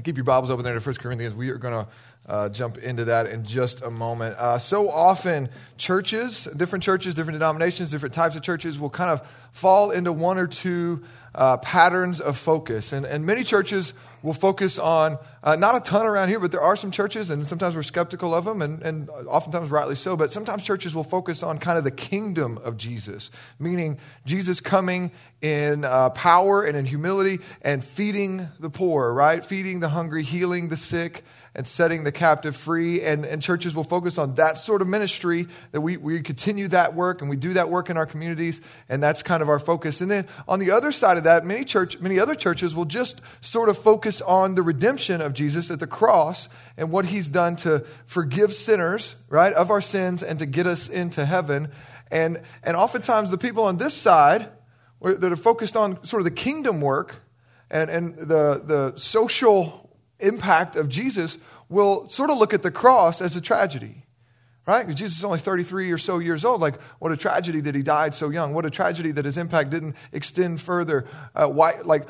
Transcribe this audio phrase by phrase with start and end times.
[0.00, 1.34] keep your Bibles open there to 1 Corinthians.
[1.34, 1.90] We are going to
[2.28, 4.36] uh, jump into that in just a moment.
[4.36, 9.26] Uh, so often, churches, different churches, different denominations, different types of churches will kind of
[9.50, 11.02] fall into one or two
[11.34, 12.92] uh, patterns of focus.
[12.92, 13.92] And, and many churches
[14.22, 17.46] will focus on, uh, not a ton around here, but there are some churches, and
[17.46, 21.42] sometimes we're skeptical of them, and, and oftentimes rightly so, but sometimes churches will focus
[21.42, 26.84] on kind of the kingdom of Jesus, meaning Jesus coming in uh, power and in
[26.84, 29.44] humility and feeding the poor, right?
[29.44, 31.24] Feeding the hungry, healing the sick,
[31.54, 33.02] and setting the captive free.
[33.02, 36.94] And, and churches will focus on that sort of ministry, that we, we continue that
[36.94, 40.00] work and we do that work in our communities, and that's kind of our focus.
[40.00, 43.20] And then on the other side of that, many, church, many other churches will just
[43.40, 47.56] sort of focus on the redemption of Jesus at the cross and what he's done
[47.56, 51.68] to forgive sinners, right, of our sins and to get us into heaven.
[52.10, 54.48] And, and oftentimes the people on this side
[55.02, 57.22] that are focused on sort of the kingdom work
[57.70, 59.90] and, and the, the social
[60.20, 64.06] impact of Jesus will sort of look at the cross as a tragedy,
[64.66, 64.86] right?
[64.86, 66.60] Because Jesus is only 33 or so years old.
[66.60, 68.54] Like, what a tragedy that he died so young.
[68.54, 71.06] What a tragedy that his impact didn't extend further.
[71.34, 72.06] Uh, why, like,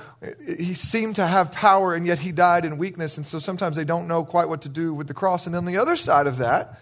[0.47, 3.17] he seemed to have power and yet he died in weakness.
[3.17, 5.47] And so sometimes they don't know quite what to do with the cross.
[5.47, 6.81] And then the other side of that,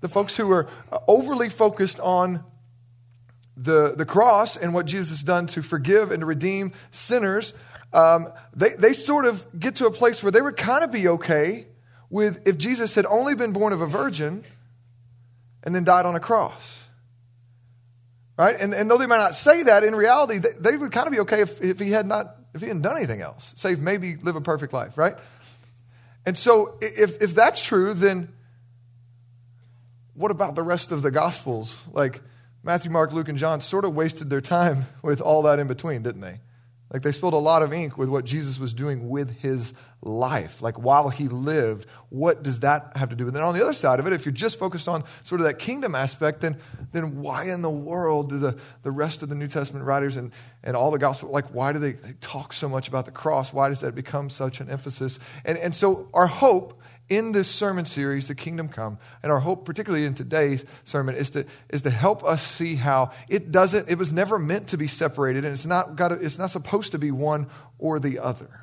[0.00, 0.68] the folks who are
[1.08, 2.44] overly focused on
[3.56, 7.52] the, the cross and what Jesus has done to forgive and to redeem sinners
[7.92, 11.08] um, they, they sort of get to a place where they would kind of be
[11.08, 11.66] okay
[12.08, 14.44] with if Jesus had only been born of a virgin
[15.62, 16.84] and then died on a cross.
[18.38, 18.56] Right?
[18.58, 21.12] And, and though they might not say that, in reality, they, they would kind of
[21.12, 24.16] be okay if, if he had not, if he hadn't done anything else, save maybe
[24.16, 25.16] live a perfect life, right?
[26.24, 28.32] And so if, if that's true, then
[30.14, 31.82] what about the rest of the Gospels?
[31.92, 32.22] Like
[32.62, 36.02] Matthew, Mark, Luke, and John sort of wasted their time with all that in between,
[36.02, 36.40] didn't they?
[36.92, 40.60] Like they spilled a lot of ink with what Jesus was doing with his life.
[40.60, 43.38] Like while he lived, what does that have to do with it?
[43.38, 45.60] And on the other side of it, if you're just focused on sort of that
[45.60, 46.56] kingdom aspect, then,
[46.90, 50.32] then why in the world do the, the rest of the New Testament writers and,
[50.64, 53.52] and all the gospel, like why do they, they talk so much about the cross?
[53.52, 55.20] Why does that become such an emphasis?
[55.44, 59.66] And, and so our hope in this sermon series, The Kingdom Come, and our hope,
[59.66, 63.98] particularly in today's sermon, is to, is to help us see how it doesn't, it
[63.98, 66.98] was never meant to be separated, and it's not, got to, it's not supposed to
[66.98, 67.48] be one
[67.78, 68.59] or the other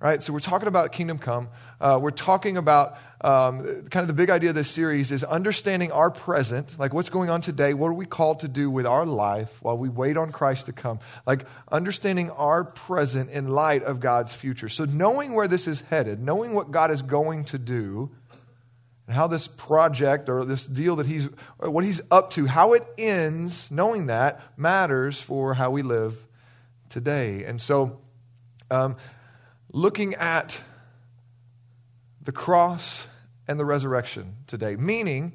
[0.00, 0.22] right?
[0.22, 1.48] So we're talking about kingdom come.
[1.80, 5.90] Uh, we're talking about um, kind of the big idea of this series is understanding
[5.90, 7.74] our present, like what's going on today.
[7.74, 10.72] What are we called to do with our life while we wait on Christ to
[10.72, 11.00] come?
[11.26, 14.68] Like understanding our present in light of God's future.
[14.68, 18.10] So knowing where this is headed, knowing what God is going to do.
[19.06, 22.86] And how this project or this deal that he's, what he's up to, how it
[22.98, 26.26] ends, knowing that matters for how we live
[26.90, 27.42] today.
[27.44, 28.00] And so,
[28.70, 28.96] um,
[29.72, 30.62] looking at
[32.22, 33.06] the cross
[33.46, 34.76] and the resurrection today.
[34.76, 35.34] Meaning,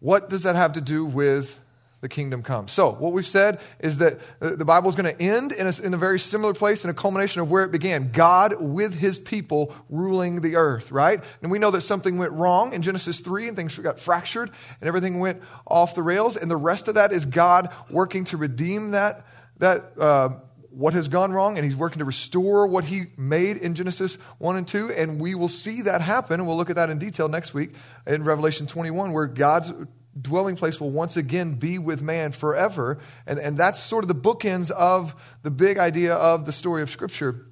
[0.00, 1.60] what does that have to do with
[2.02, 2.68] the kingdom come?
[2.68, 5.94] So, what we've said is that the Bible is going to end in a, in
[5.94, 9.74] a very similar place, in a culmination of where it began God with his people
[9.88, 11.24] ruling the earth, right?
[11.40, 14.50] And we know that something went wrong in Genesis 3 and things got fractured
[14.82, 16.36] and everything went off the rails.
[16.36, 19.26] And the rest of that is God working to redeem that,
[19.56, 20.28] that uh,
[20.74, 24.56] what has gone wrong and he's working to restore what he made in Genesis 1
[24.56, 24.92] and 2.
[24.92, 26.40] And we will see that happen.
[26.40, 27.74] And we'll look at that in detail next week
[28.06, 29.72] in Revelation 21, where God's
[30.20, 32.98] dwelling place will once again be with man forever.
[33.26, 36.90] And, and that's sort of the bookends of the big idea of the story of
[36.90, 37.46] Scripture.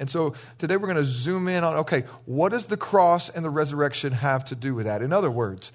[0.00, 3.44] And so today we're going to zoom in on okay, what does the cross and
[3.44, 5.02] the resurrection have to do with that?
[5.02, 5.70] In other words,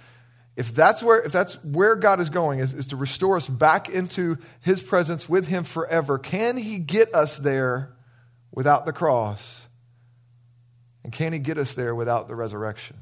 [0.56, 3.90] if that's where, if that's where God is going, is, is to restore us back
[3.90, 7.96] into his presence with him forever, can he get us there
[8.52, 9.68] without the cross?
[11.04, 12.98] And can he get us there without the resurrection?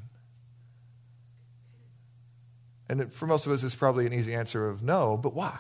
[2.90, 5.60] And for most of us, it's probably an easy answer of no, but why?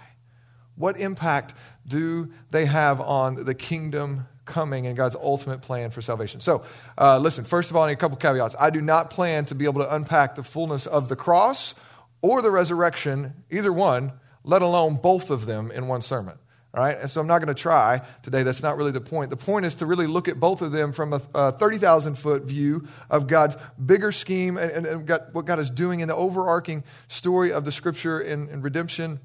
[0.76, 1.54] What impact
[1.88, 6.42] do they have on the kingdom coming and God's ultimate plan for salvation?
[6.42, 6.64] So,
[6.98, 8.56] uh, listen, first of all, I need a couple caveats.
[8.60, 11.76] I do not plan to be able to unpack the fullness of the cross
[12.22, 14.14] or the resurrection, either one,
[14.44, 16.40] let alone both of them in one sermon.
[16.74, 18.44] All right, and so I'm not going to try today.
[18.44, 19.30] That's not really the point.
[19.30, 22.44] The point is to really look at both of them from a, a 30,000 foot
[22.44, 26.16] view of God's bigger scheme and, and, and God, what God is doing in the
[26.16, 29.22] overarching story of the scripture in, in redemption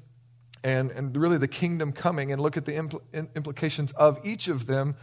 [0.63, 3.01] and, and really the kingdom coming, and look at the impl-
[3.35, 4.95] implications of each of them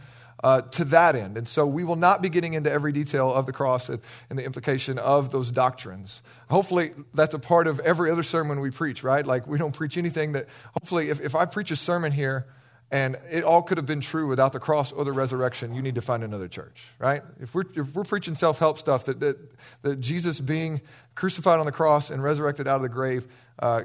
[0.43, 1.37] uh, to that end.
[1.37, 3.99] And so we will not be getting into every detail of the cross and,
[4.29, 6.21] and, the implication of those doctrines.
[6.49, 9.25] Hopefully, that's a part of every other sermon we preach, right?
[9.25, 12.47] Like, we don't preach anything that, hopefully, if, if I preach a sermon here
[12.91, 15.73] and it all could have been true without the cross or the resurrection.
[15.73, 17.23] You need to find another church, right?
[17.39, 19.37] If we're, if we're preaching self help stuff, that, that,
[19.81, 20.81] that, Jesus being
[21.15, 23.27] crucified on the cross and resurrected out of the grave
[23.59, 23.83] uh,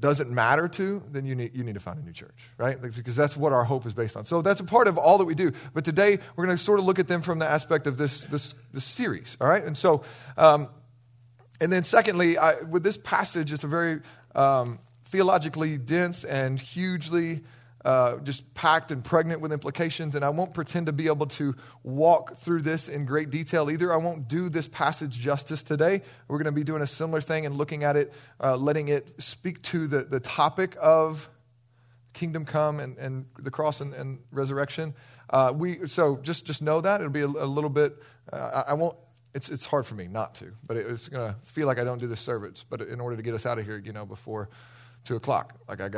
[0.00, 2.80] doesn't matter to, then you need, you need to find a new church, right?
[2.80, 4.24] Because that's what our hope is based on.
[4.24, 5.52] So that's a part of all that we do.
[5.72, 8.22] But today, we're going to sort of look at them from the aspect of this,
[8.24, 9.64] this, this series, all right?
[9.64, 10.02] And so,
[10.36, 10.68] um,
[11.60, 14.00] and then secondly, I, with this passage, it's a very
[14.34, 17.44] um, theologically dense and hugely
[17.84, 20.14] uh, just packed and pregnant with implications.
[20.14, 23.92] And I won't pretend to be able to walk through this in great detail either.
[23.92, 26.02] I won't do this passage justice today.
[26.28, 29.22] We're going to be doing a similar thing and looking at it, uh, letting it
[29.22, 31.28] speak to the, the topic of
[32.12, 34.94] kingdom come and, and the cross and, and resurrection.
[35.30, 37.00] Uh, we, so just, just know that.
[37.00, 38.00] It'll be a, a little bit,
[38.32, 38.96] uh, I, I won't
[39.34, 41.98] it's, it's hard for me not to, but it's going to feel like I don't
[41.98, 42.64] do the service.
[42.68, 44.48] But in order to get us out of here, you know, before
[45.04, 45.88] two o'clock, like I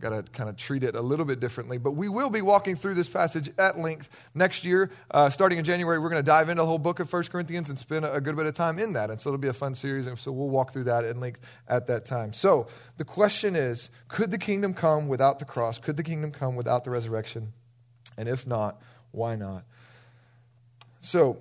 [0.00, 1.78] gotta got to kind of treat it a little bit differently.
[1.78, 4.90] But we will be walking through this passage at length next year.
[5.10, 7.68] Uh, starting in January, we're going to dive into the whole book of 1 Corinthians
[7.68, 9.10] and spend a good bit of time in that.
[9.10, 10.06] And so it'll be a fun series.
[10.06, 12.32] And so we'll walk through that at length at that time.
[12.32, 15.78] So the question is could the kingdom come without the cross?
[15.78, 17.52] Could the kingdom come without the resurrection?
[18.16, 18.80] And if not,
[19.10, 19.64] why not?
[21.00, 21.38] So,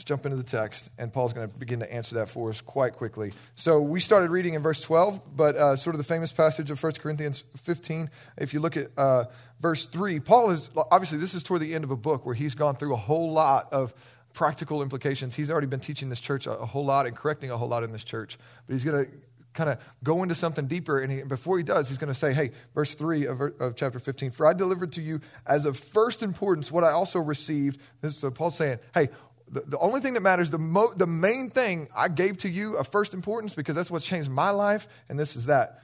[0.00, 2.62] Let's jump into the text, and Paul's going to begin to answer that for us
[2.62, 3.34] quite quickly.
[3.54, 6.82] So we started reading in verse 12, but uh, sort of the famous passage of
[6.82, 8.08] 1 Corinthians 15.
[8.38, 9.24] If you look at uh,
[9.60, 12.54] verse 3, Paul is obviously, this is toward the end of a book where he's
[12.54, 13.92] gone through a whole lot of
[14.32, 15.34] practical implications.
[15.34, 17.82] He's already been teaching this church a, a whole lot and correcting a whole lot
[17.82, 19.10] in this church, but he's going to
[19.52, 20.98] kind of go into something deeper.
[20.98, 23.98] And he, before he does, he's going to say, hey, verse 3 of, of, chapter
[23.98, 27.80] 15, for I delivered to you as of first importance what I also received.
[28.00, 29.10] This is Paul saying, hey,
[29.50, 32.76] the, the only thing that matters, the, mo- the main thing I gave to you
[32.76, 35.82] of first importance, because that's what changed my life, and this is that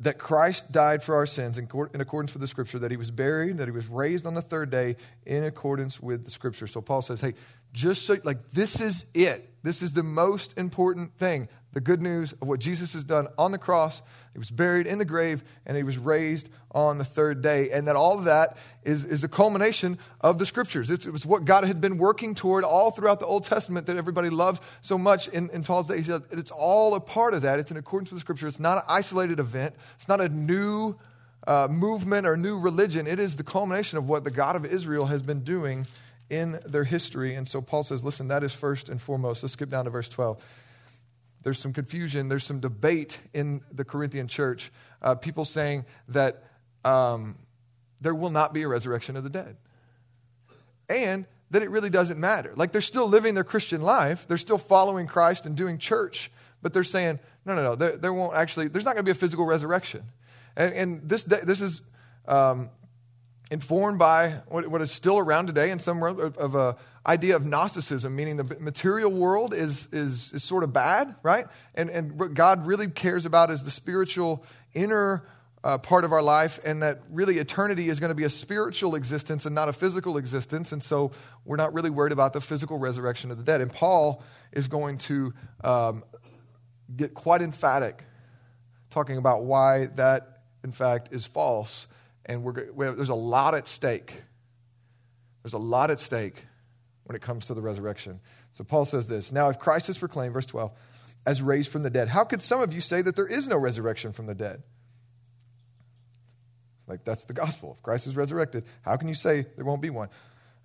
[0.00, 3.10] that Christ died for our sins in, in, accordance with the scripture, that he was
[3.10, 4.96] buried, that he was raised on the third day
[5.26, 6.68] in accordance with the scripture.
[6.68, 7.34] So Paul says, hey,
[7.72, 9.44] just so, like, this is it.
[9.62, 13.52] This is the most important thing the good news of what Jesus has done on
[13.52, 14.00] the cross.
[14.32, 17.70] He was buried in the grave and he was raised on the third day.
[17.70, 20.90] And that all of that is, is the culmination of the scriptures.
[20.90, 23.96] It's, it was what God had been working toward all throughout the Old Testament that
[23.96, 25.98] everybody loves so much in, in Paul's day.
[25.98, 27.58] He said it's all a part of that.
[27.58, 28.48] It's in accordance with the scripture.
[28.48, 30.96] It's not an isolated event, it's not a new
[31.46, 33.06] uh, movement or new religion.
[33.06, 35.86] It is the culmination of what the God of Israel has been doing
[36.30, 37.34] in their history.
[37.34, 39.42] And so Paul says, listen, that is first and foremost.
[39.42, 40.42] Let's skip down to verse 12
[41.42, 44.70] there's some confusion, there's some debate in the Corinthian church.
[45.00, 46.44] Uh, people saying that
[46.84, 47.36] um,
[48.00, 49.56] there will not be a resurrection of the dead.
[50.88, 52.52] And that it really doesn't matter.
[52.56, 56.74] Like they're still living their Christian life, they're still following Christ and doing church, but
[56.74, 59.14] they're saying, no, no, no, there, there won't actually, there's not going to be a
[59.14, 60.02] physical resurrection.
[60.56, 61.80] And, and this, this is
[62.26, 62.68] um,
[63.50, 68.14] informed by what, is still around today in some of, of a idea of Gnosticism,
[68.14, 71.46] meaning the material world is, is, is sort of bad, right?
[71.74, 75.26] And, and what God really cares about is the spiritual inner
[75.64, 78.94] uh, part of our life, and that really eternity is going to be a spiritual
[78.94, 80.70] existence and not a physical existence.
[80.70, 81.10] And so
[81.44, 83.60] we're not really worried about the physical resurrection of the dead.
[83.60, 84.22] And Paul
[84.52, 85.32] is going to
[85.64, 86.04] um,
[86.94, 88.04] get quite emphatic
[88.90, 91.88] talking about why that, in fact, is false.
[92.28, 94.22] And we're, we have, there's a lot at stake.
[95.42, 96.44] There's a lot at stake
[97.04, 98.20] when it comes to the resurrection.
[98.52, 100.70] So Paul says this Now, if Christ is proclaimed, verse 12,
[101.26, 103.56] as raised from the dead, how could some of you say that there is no
[103.56, 104.62] resurrection from the dead?
[106.86, 107.74] Like, that's the gospel.
[107.76, 110.08] If Christ is resurrected, how can you say there won't be one?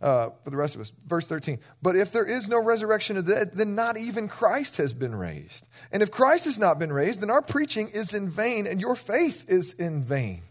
[0.01, 0.91] Uh, for the rest of us.
[1.05, 1.59] Verse 13.
[1.81, 5.15] But if there is no resurrection of the dead, then not even Christ has been
[5.15, 5.65] raised.
[5.93, 8.97] And if Christ has not been raised, then our preaching is in vain and your
[8.97, 10.43] faith is in vain.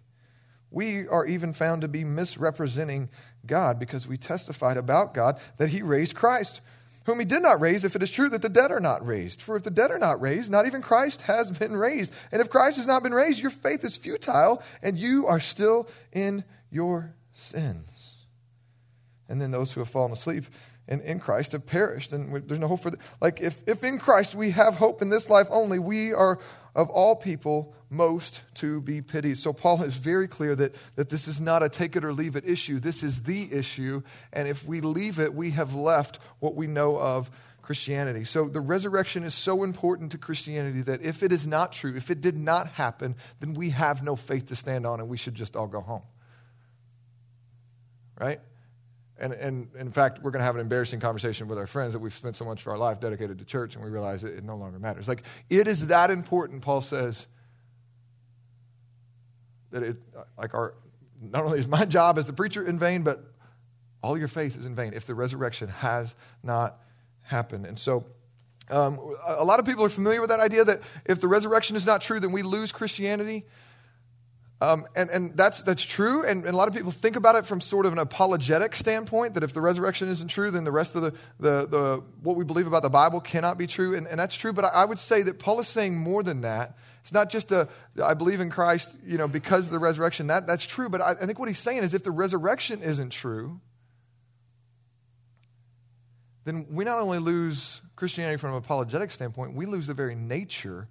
[0.72, 3.10] We are even found to be misrepresenting
[3.46, 6.60] God because we testified about God that he raised Christ,
[7.04, 9.42] whom he did not raise, if it is true that the dead are not raised.
[9.42, 12.12] For if the dead are not raised, not even Christ has been raised.
[12.32, 15.88] And if Christ has not been raised, your faith is futile, and you are still
[16.12, 18.14] in your sins.
[19.28, 20.44] And then those who have fallen asleep
[20.88, 22.92] in, in Christ have perished, and there's no hope for.
[23.20, 26.38] Like, if, if in Christ we have hope in this life only, we are
[26.74, 29.38] of all people most to be pitied.
[29.38, 32.36] So Paul is very clear that, that this is not a take it or leave
[32.36, 32.80] it issue.
[32.80, 34.02] This is the issue.
[34.32, 38.24] And if we leave it, we have left what we know of Christianity.
[38.24, 42.10] So the resurrection is so important to Christianity that if it is not true, if
[42.10, 45.34] it did not happen, then we have no faith to stand on and we should
[45.34, 46.02] just all go home.
[48.18, 48.40] Right?
[49.22, 52.00] And, and, in fact, we're going to have an embarrassing conversation with our friends that
[52.00, 54.42] we've spent so much of our life dedicated to church, and we realize it, it
[54.42, 55.06] no longer matters.
[55.06, 57.28] Like, it is that important, Paul says,
[59.70, 59.96] that it,
[60.36, 60.74] like our,
[61.20, 63.22] not only is my job as the preacher in vain, but
[64.02, 66.80] all your faith is in vain if the resurrection has not
[67.22, 67.64] happened.
[67.64, 68.04] And so,
[68.70, 71.86] um, a lot of people are familiar with that idea that if the resurrection is
[71.86, 73.44] not true, then we lose Christianity.
[74.62, 76.24] Um, and, and that's, that's true.
[76.24, 79.34] And, and, a lot of people think about it from sort of an apologetic standpoint
[79.34, 82.44] that if the resurrection isn't true, then the rest of the, the, the what we
[82.44, 83.96] believe about the Bible cannot be true.
[83.96, 84.52] And, and that's true.
[84.52, 86.78] But I, I would say that Paul is saying more than that.
[87.00, 87.66] It's not just a,
[88.00, 90.28] I believe in Christ, you know, because of the resurrection.
[90.28, 90.88] That, that's true.
[90.88, 93.60] But I, I think what he's saying is if the resurrection isn't true,
[96.44, 100.86] then we not only lose Christianity from an apologetic standpoint, we lose the very nature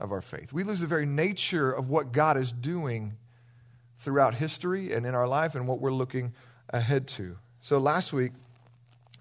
[0.00, 0.52] of our faith.
[0.52, 3.16] We lose the very nature of what God is doing
[3.98, 6.32] throughout history and in our life and what we're looking
[6.70, 7.36] ahead to.
[7.60, 8.32] So last week,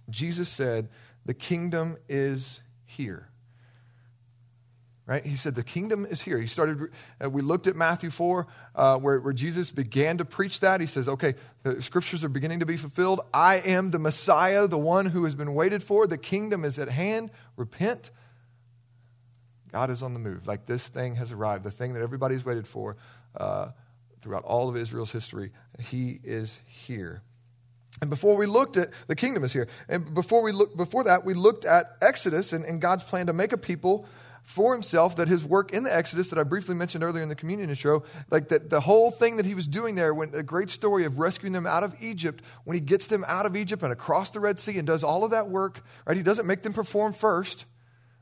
[0.09, 0.87] Jesus said,
[1.25, 3.29] The kingdom is here.
[5.05, 5.25] Right?
[5.25, 6.39] He said, The kingdom is here.
[6.39, 10.61] He started, uh, we looked at Matthew 4, uh, where, where Jesus began to preach
[10.61, 10.79] that.
[10.79, 13.19] He says, Okay, the scriptures are beginning to be fulfilled.
[13.33, 16.07] I am the Messiah, the one who has been waited for.
[16.07, 17.31] The kingdom is at hand.
[17.57, 18.11] Repent
[19.71, 20.47] God is on the move.
[20.47, 22.97] Like this thing has arrived, the thing that everybody's waited for
[23.35, 23.69] uh,
[24.21, 25.51] throughout all of Israel's history.
[25.79, 27.21] He is here.
[28.01, 29.67] And before we looked at the kingdom is here.
[29.87, 33.33] And before we look before that, we looked at Exodus and, and God's plan to
[33.33, 34.05] make a people
[34.43, 37.35] for himself that his work in the Exodus that I briefly mentioned earlier in the
[37.35, 40.71] communion intro, like that the whole thing that he was doing there, when a great
[40.71, 43.91] story of rescuing them out of Egypt, when he gets them out of Egypt and
[43.91, 46.17] across the Red Sea and does all of that work, right?
[46.17, 47.65] He doesn't make them perform first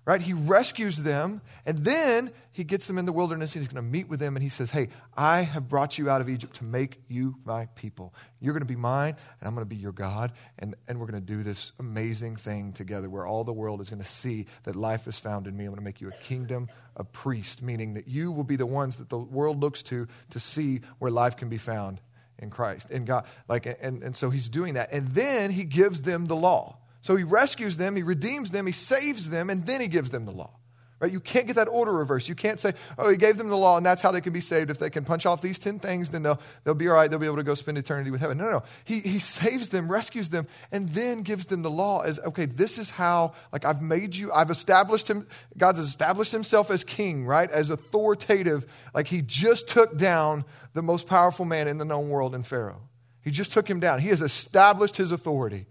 [0.08, 0.22] right?
[0.22, 3.92] He rescues them, and then he gets them in the wilderness, and he's going to
[3.92, 4.88] meet with them, and he says, Hey,
[5.18, 8.16] I have brought you out of Egypt to make you my people.
[8.40, 11.08] You're going to be mine, and I'm going to be your God, and, and we're
[11.08, 14.46] going to do this amazing thing together where all the world is going to see
[14.64, 15.66] that life is found in me.
[15.66, 18.66] I'm going to make you a kingdom of priests, meaning that you will be the
[18.66, 22.00] ones that the world looks to to see where life can be found
[22.40, 23.26] in Christ, in God.
[23.50, 24.94] Like, and, and so he's doing that.
[24.94, 26.78] And then he gives them the law.
[27.02, 30.26] So he rescues them, he redeems them, he saves them, and then he gives them
[30.26, 30.58] the law.
[31.00, 31.12] Right?
[31.12, 32.28] You can't get that order reversed.
[32.28, 34.42] You can't say, oh, he gave them the law, and that's how they can be
[34.42, 34.72] saved.
[34.72, 37.08] If they can punch off these 10 things, then they'll, they'll be all right.
[37.08, 38.40] They'll be able to go spend eternity with heaven.
[38.40, 38.64] No, no, no.
[38.84, 42.80] He, he saves them, rescues them, and then gives them the law as, okay, this
[42.80, 47.52] is how, like, I've made you, I've established him, God's established himself as king, right?
[47.52, 48.66] As authoritative.
[48.96, 52.82] Like, he just took down the most powerful man in the known world in Pharaoh.
[53.22, 54.00] He just took him down.
[54.00, 55.68] He has established his authority.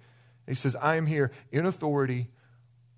[0.47, 2.29] He says, I am here in authority.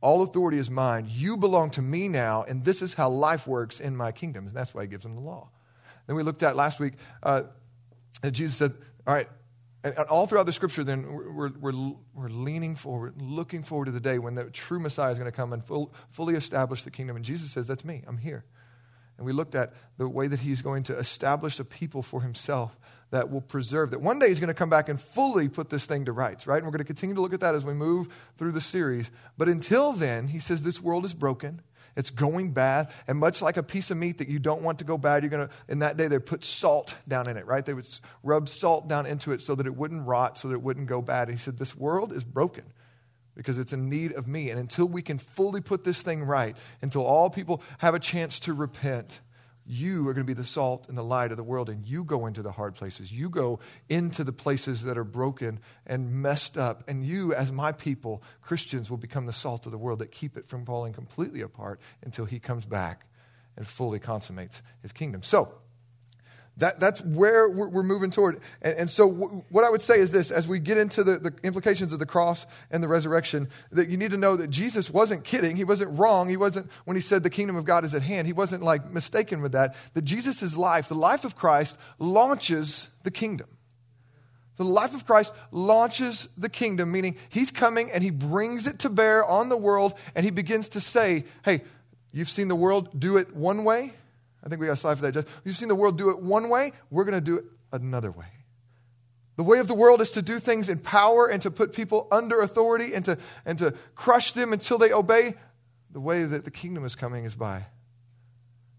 [0.00, 1.08] All authority is mine.
[1.10, 4.46] You belong to me now, and this is how life works in my kingdom.
[4.46, 5.50] And that's why he gives them the law.
[6.06, 7.42] Then we looked at last week, uh,
[8.22, 8.74] and Jesus said,
[9.06, 9.28] All right,
[9.84, 14.00] and all throughout the scripture, then we're, we're, we're leaning forward, looking forward to the
[14.00, 17.16] day when the true Messiah is going to come and full, fully establish the kingdom.
[17.16, 18.02] And Jesus says, That's me.
[18.06, 18.44] I'm here.
[19.16, 22.78] And we looked at the way that he's going to establish a people for himself
[23.10, 25.86] that will preserve, that one day he's going to come back and fully put this
[25.86, 26.58] thing to rights, right?
[26.58, 29.10] And we're going to continue to look at that as we move through the series.
[29.36, 31.62] But until then, he says this world is broken.
[31.96, 32.90] It's going bad.
[33.08, 35.30] And much like a piece of meat that you don't want to go bad, you're
[35.30, 37.64] going to, in that day, they put salt down in it, right?
[37.64, 37.88] They would
[38.22, 41.02] rub salt down into it so that it wouldn't rot, so that it wouldn't go
[41.02, 41.28] bad.
[41.28, 42.64] And he said, This world is broken
[43.34, 44.50] because it's in need of me.
[44.50, 48.38] And until we can fully put this thing right, until all people have a chance
[48.40, 49.20] to repent,
[49.68, 52.02] you are going to be the salt and the light of the world, and you
[52.02, 53.12] go into the hard places.
[53.12, 56.82] You go into the places that are broken and messed up.
[56.88, 60.38] And you, as my people, Christians, will become the salt of the world that keep
[60.38, 63.04] it from falling completely apart until he comes back
[63.56, 65.22] and fully consummates his kingdom.
[65.22, 65.52] So,
[66.58, 68.40] that, that's where we're, we're moving toward.
[68.60, 71.18] And, and so, w- what I would say is this as we get into the,
[71.18, 74.90] the implications of the cross and the resurrection, that you need to know that Jesus
[74.90, 75.56] wasn't kidding.
[75.56, 76.28] He wasn't wrong.
[76.28, 78.90] He wasn't, when he said the kingdom of God is at hand, he wasn't like
[78.90, 79.76] mistaken with that.
[79.94, 83.46] That Jesus' life, the life of Christ, launches the kingdom.
[84.56, 88.88] The life of Christ launches the kingdom, meaning he's coming and he brings it to
[88.90, 91.62] bear on the world and he begins to say, hey,
[92.10, 93.92] you've seen the world do it one way
[94.44, 95.12] I think we got a slide for that.
[95.12, 98.10] Just, you've seen the world do it one way, we're going to do it another
[98.10, 98.26] way.
[99.36, 102.08] The way of the world is to do things in power and to put people
[102.10, 105.34] under authority and to, and to crush them until they obey.
[105.90, 107.66] The way that the kingdom is coming is by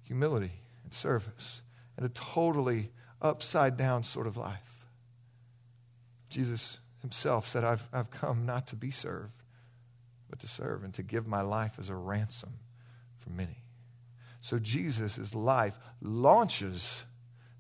[0.04, 0.52] humility
[0.84, 1.62] and service
[1.96, 4.86] and a totally upside down sort of life.
[6.30, 9.44] Jesus himself said, I've, I've come not to be served,
[10.30, 12.60] but to serve and to give my life as a ransom
[13.18, 13.59] for many.
[14.50, 17.04] So Jesus' life launches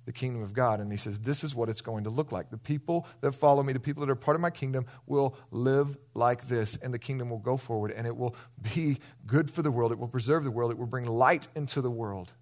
[0.05, 0.79] the kingdom of God.
[0.79, 2.49] And he says, This is what it's going to look like.
[2.49, 5.99] The people that follow me, the people that are part of my kingdom, will live
[6.15, 8.35] like this, and the kingdom will go forward, and it will
[8.73, 9.91] be good for the world.
[9.91, 10.71] It will preserve the world.
[10.71, 12.33] It will bring light into the world.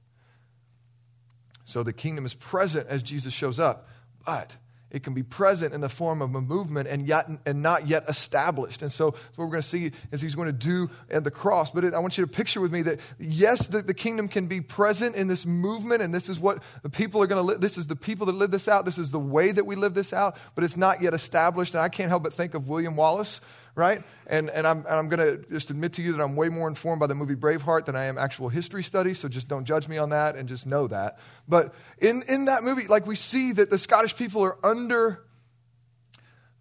[1.65, 3.89] So the kingdom is present as Jesus shows up,
[4.25, 4.55] but
[4.89, 8.05] it can be present in the form of a movement and yet and not yet
[8.07, 8.81] established.
[8.81, 11.71] And so what we're going to see is he's going to do at the cross.
[11.71, 14.47] But it, I want you to picture with me that yes, the, the kingdom can
[14.47, 17.61] be present in this movement, and this is what the people are going to live.
[17.61, 18.85] This is the people that live this out.
[18.85, 21.73] This is the way that we live this out, but it's not yet established.
[21.75, 23.41] And I can't help but think of William Wallace
[23.77, 24.03] right?
[24.25, 26.67] And, and I'm, and I'm going to just admit to you that I'm way more
[26.67, 29.87] informed by the movie Braveheart than I am actual history studies, so just don't judge
[29.87, 31.19] me on that and just know that.
[31.47, 35.23] But in, in that movie, like we see that the Scottish people are under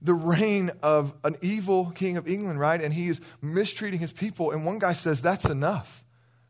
[0.02, 2.80] the reign of an evil king of England, right?
[2.80, 4.50] And he is mistreating his people.
[4.50, 6.04] And one guy says, That's enough.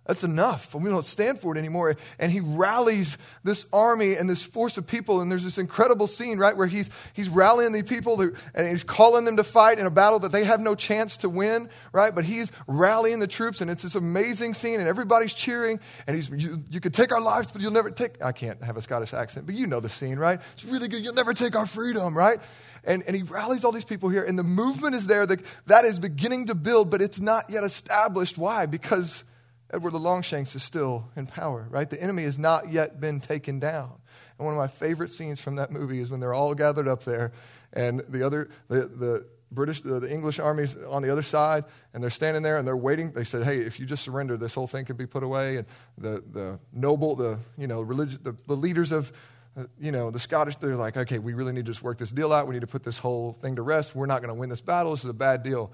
[0.07, 0.73] That's enough.
[0.75, 1.97] We don't stand for it anymore.
[2.19, 5.21] And he rallies this army and this force of people.
[5.21, 8.21] And there's this incredible scene, right, where he's, he's rallying the people
[8.55, 11.29] and he's calling them to fight in a battle that they have no chance to
[11.29, 12.15] win, right?
[12.15, 13.61] But he's rallying the troops.
[13.61, 14.79] And it's this amazing scene.
[14.79, 15.81] And everybody's cheering.
[16.07, 18.77] And he's, you, you could take our lives, but you'll never take, I can't have
[18.77, 20.41] a Scottish accent, but you know the scene, right?
[20.53, 21.03] It's really good.
[21.03, 22.41] You'll never take our freedom, right?
[22.85, 24.23] And, and he rallies all these people here.
[24.23, 27.65] And the movement is there that, that is beginning to build, but it's not yet
[27.65, 28.39] established.
[28.39, 28.67] Why?
[28.67, 29.25] Because
[29.73, 31.89] Edward the Longshanks is still in power, right?
[31.91, 33.95] The enemy has not yet been taken down.
[34.39, 37.05] And one of my favorite scenes from that movie is when they're all gathered up
[37.05, 37.33] there
[37.73, 42.03] and the other, the, the British, the, the English army's on the other side, and
[42.03, 43.13] they're standing there and they're waiting.
[43.13, 45.67] They said, "Hey, if you just surrender, this whole thing could be put away." And
[45.97, 49.13] the the noble, the you know, religious, the, the leaders of
[49.57, 52.13] uh, you know, the Scottish, they're like, okay, we really need to just work this
[52.13, 52.47] deal out.
[52.47, 53.95] We need to put this whole thing to rest.
[53.95, 54.91] We're not going to win this battle.
[54.91, 55.73] This is a bad deal.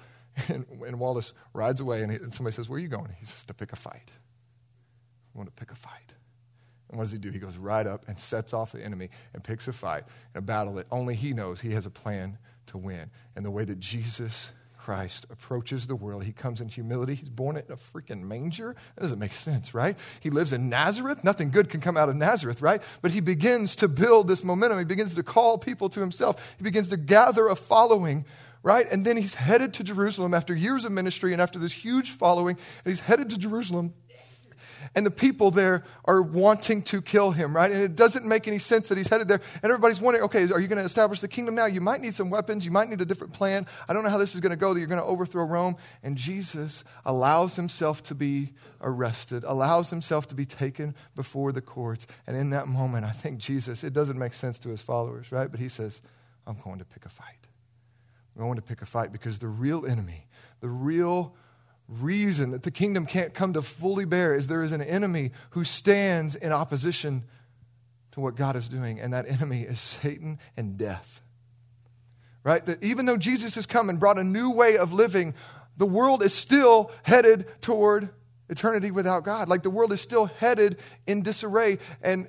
[0.49, 3.15] And, and Wallace rides away, and, he, and, somebody says, Where are you going?
[3.21, 4.12] He says, To pick a fight.
[5.35, 6.15] I want to pick a fight.
[6.89, 7.31] And what does he do?
[7.31, 10.43] He goes right up and sets off the enemy and picks a fight in a
[10.43, 13.11] battle that only he knows he has a plan to win.
[13.37, 16.25] And the way that Jesus Christ approaches the world.
[16.25, 17.15] He comes in humility.
[17.15, 18.75] He's born in a freaking manger.
[18.97, 19.97] That doesn't make sense, right?
[20.19, 21.23] He lives in Nazareth.
[21.23, 22.83] Nothing good can come out of Nazareth, right?
[23.01, 24.81] But he begins to build this momentum.
[24.81, 26.57] He begins to call people to himself.
[26.59, 28.25] He begins to gather a following
[28.62, 28.87] right?
[28.90, 32.57] And then he's headed to Jerusalem after years of ministry and after this huge following,
[32.85, 33.94] and he's headed to Jerusalem.
[34.94, 37.70] And the people there are wanting to kill him, right?
[37.70, 39.40] And it doesn't make any sense that he's headed there.
[39.62, 41.66] And everybody's wondering, okay, are you going to establish the kingdom now?
[41.66, 42.64] You might need some weapons.
[42.64, 43.66] You might need a different plan.
[43.88, 45.77] I don't know how this is going to go, that you're going to overthrow Rome.
[46.03, 52.07] And Jesus allows himself to be arrested, allows himself to be taken before the courts.
[52.27, 55.51] And in that moment, I think Jesus, it doesn't make sense to his followers, right?
[55.51, 56.03] But he says,
[56.46, 57.46] I'm going to pick a fight.
[58.35, 60.27] Want to pick a fight because the real enemy,
[60.61, 61.35] the real
[61.87, 65.64] reason that the kingdom can't come to fully bear is there is an enemy who
[65.64, 67.25] stands in opposition
[68.12, 71.23] to what God is doing, and that enemy is Satan and death.
[72.45, 72.64] Right?
[72.64, 75.35] That even though Jesus has come and brought a new way of living,
[75.77, 78.11] the world is still headed toward
[78.49, 79.49] eternity without God.
[79.49, 81.79] Like the world is still headed in disarray.
[82.03, 82.29] And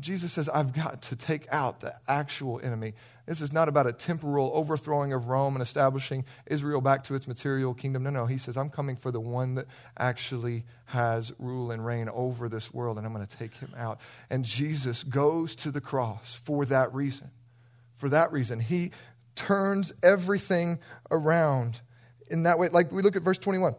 [0.00, 2.94] Jesus says, I've got to take out the actual enemy.
[3.26, 7.26] This is not about a temporal overthrowing of Rome and establishing Israel back to its
[7.26, 8.02] material kingdom.
[8.02, 8.26] No, no.
[8.26, 9.66] He says, I'm coming for the one that
[9.98, 13.98] actually has rule and reign over this world, and I'm going to take him out.
[14.28, 17.30] And Jesus goes to the cross for that reason.
[17.94, 18.60] For that reason.
[18.60, 18.90] He
[19.34, 20.78] turns everything
[21.10, 21.80] around
[22.28, 22.68] in that way.
[22.68, 23.74] Like we look at verse 21.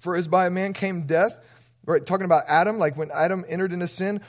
[0.00, 1.38] For as by a man came death,
[1.86, 4.20] right, talking about Adam, like when Adam entered into sin,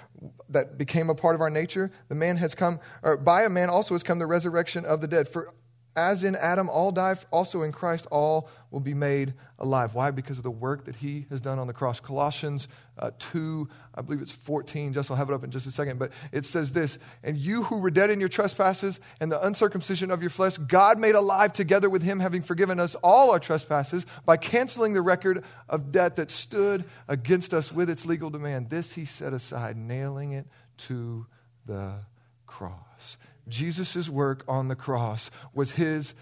[0.49, 1.91] that became a part of our nature.
[2.09, 5.07] The man has come, or by a man also has come the resurrection of the
[5.07, 5.27] dead.
[5.27, 5.53] For
[5.95, 9.93] as in Adam all die, also in Christ all will be made alive.
[9.93, 10.09] Why?
[10.09, 11.99] Because of the work that he has done on the cross.
[11.99, 14.93] Colossians uh, 2, I believe it's 14.
[14.93, 15.99] Just I'll have it up in just a second.
[15.99, 20.09] But it says this And you who were dead in your trespasses and the uncircumcision
[20.09, 24.05] of your flesh, God made alive together with him, having forgiven us all our trespasses
[24.25, 28.71] by canceling the record of debt that stood against us with its legal demand.
[28.71, 31.27] This he set aside, nailing it to
[31.65, 31.99] the
[32.47, 33.17] cross.
[33.47, 36.13] Jesus' work on the cross was his,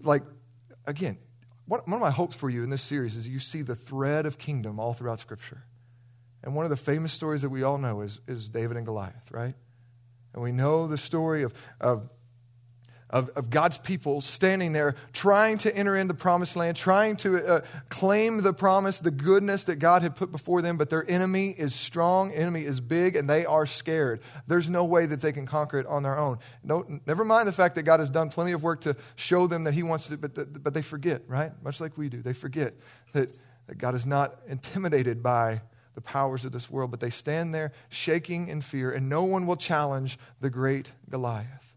[0.00, 0.22] like,
[0.86, 1.18] again,
[1.66, 4.36] one of my hopes for you in this series is you see the thread of
[4.38, 5.64] kingdom all throughout Scripture.
[6.42, 9.30] And one of the famous stories that we all know is, is David and Goliath,
[9.30, 9.54] right?
[10.34, 12.08] And we know the story of, of
[13.12, 17.46] of, of God's people standing there trying to enter into the promised land, trying to
[17.46, 21.50] uh, claim the promise, the goodness that God had put before them, but their enemy
[21.50, 24.20] is strong, enemy is big, and they are scared.
[24.46, 26.38] There's no way that they can conquer it on their own.
[26.64, 29.64] No, never mind the fact that God has done plenty of work to show them
[29.64, 31.52] that He wants to, but, but they forget, right?
[31.62, 32.22] Much like we do.
[32.22, 32.74] They forget
[33.12, 35.60] that, that God is not intimidated by
[35.94, 39.46] the powers of this world, but they stand there shaking in fear, and no one
[39.46, 41.71] will challenge the great Goliath.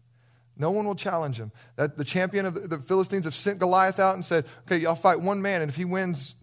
[0.56, 1.52] No one will challenge him.
[1.76, 5.20] That the champion of the Philistines have sent Goliath out and said, "Okay, y'all fight
[5.20, 6.34] one man, and if he wins,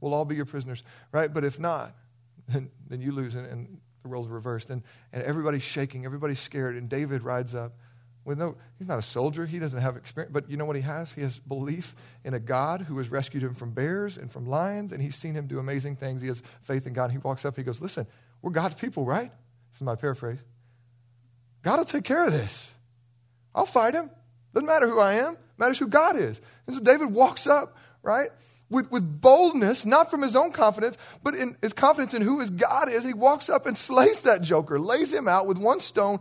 [0.00, 1.32] we'll all be your prisoners." Right?
[1.32, 1.94] But if not,
[2.48, 6.76] then, then you lose, and, and the roles reversed, and and everybody's shaking, everybody's scared,
[6.76, 7.72] and David rides up
[8.24, 9.44] with no, he's not a soldier.
[9.44, 10.32] He doesn't have experience.
[10.32, 11.12] But you know what he has?
[11.12, 14.92] He has belief in a God who has rescued him from bears and from lions,
[14.92, 16.22] and he's seen him do amazing things.
[16.22, 17.10] He has faith in God.
[17.10, 18.06] He walks up, he goes, Listen,
[18.40, 19.30] we're God's people, right?
[19.70, 20.38] This is my paraphrase.
[21.62, 22.70] God will take care of this.
[23.54, 24.10] I'll fight him.
[24.52, 26.40] Doesn't matter who I am, matters who God is.
[26.66, 28.30] And so David walks up, right?
[28.70, 32.50] With, with boldness, not from his own confidence, but in his confidence in who his
[32.50, 33.04] God is.
[33.04, 36.20] He walks up and slays that joker, lays him out with one stone,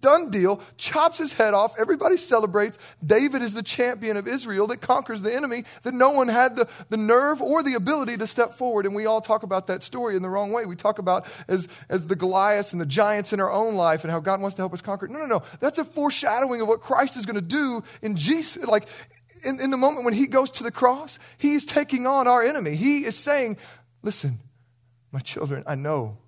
[0.00, 1.74] Done deal, chops his head off.
[1.78, 2.78] Everybody celebrates.
[3.04, 6.68] David is the champion of Israel that conquers the enemy that no one had the,
[6.88, 8.86] the nerve or the ability to step forward.
[8.86, 10.66] And we all talk about that story in the wrong way.
[10.66, 14.10] We talk about as, as the Goliaths and the giants in our own life and
[14.10, 15.08] how God wants to help us conquer.
[15.08, 15.42] No, no, no.
[15.58, 18.64] That's a foreshadowing of what Christ is going to do in Jesus.
[18.66, 18.86] Like
[19.44, 22.76] in, in the moment when he goes to the cross, he's taking on our enemy.
[22.76, 23.56] He is saying,
[24.02, 24.38] Listen,
[25.10, 26.18] my children, I know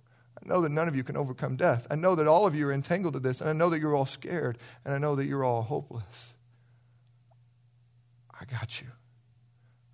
[0.51, 1.87] know that none of you can overcome death.
[1.91, 3.95] I know that all of you are entangled in this, and I know that you're
[3.95, 6.35] all scared, and I know that you're all hopeless.
[8.39, 8.89] I got you.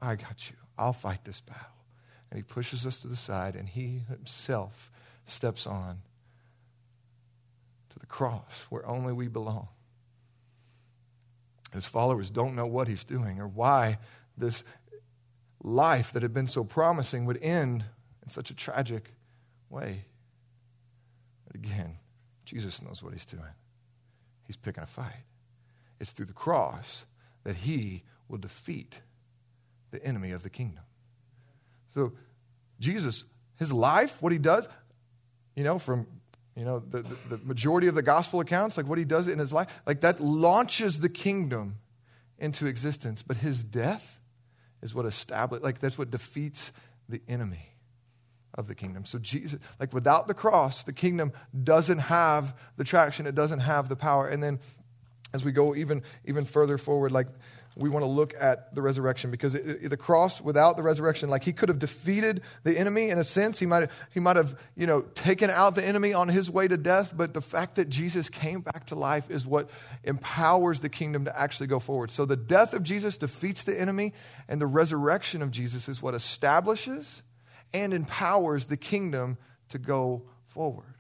[0.00, 0.56] I got you.
[0.78, 1.84] I'll fight this battle.
[2.30, 4.90] And he pushes us to the side, and he himself
[5.26, 6.00] steps on
[7.90, 9.68] to the cross where only we belong.
[11.74, 13.98] His followers don't know what he's doing or why
[14.38, 14.64] this
[15.62, 17.84] life that had been so promising would end
[18.22, 19.12] in such a tragic
[19.68, 20.06] way.
[21.56, 21.96] Again,
[22.44, 23.54] Jesus knows what he's doing.
[24.46, 25.24] He's picking a fight.
[25.98, 27.06] It's through the cross
[27.44, 29.00] that he will defeat
[29.90, 30.84] the enemy of the kingdom.
[31.94, 32.12] So,
[32.78, 33.24] Jesus,
[33.56, 34.68] his life, what he does,
[35.54, 36.06] you know, from
[36.54, 39.38] you know the, the, the, majority of the gospel accounts, like what he does in
[39.38, 41.76] his life, like that launches the kingdom
[42.38, 43.22] into existence.
[43.22, 44.20] But his death
[44.82, 46.70] is what establishes, like that's what defeats
[47.08, 47.75] the enemy
[48.56, 49.04] of the kingdom.
[49.04, 53.88] So Jesus, like without the cross, the kingdom doesn't have the traction, it doesn't have
[53.88, 54.28] the power.
[54.28, 54.58] And then
[55.32, 57.28] as we go even even further forward, like
[57.76, 61.28] we want to look at the resurrection because it, it, the cross without the resurrection
[61.28, 64.36] like he could have defeated the enemy in a sense he might have, he might
[64.36, 67.76] have you know taken out the enemy on his way to death but the fact
[67.76, 69.68] that jesus came back to life is what
[70.04, 74.12] empowers the kingdom to actually go forward so the death of jesus defeats the enemy
[74.48, 77.22] and the resurrection of jesus is what establishes
[77.82, 79.36] and empowers the kingdom
[79.68, 80.94] to go forward.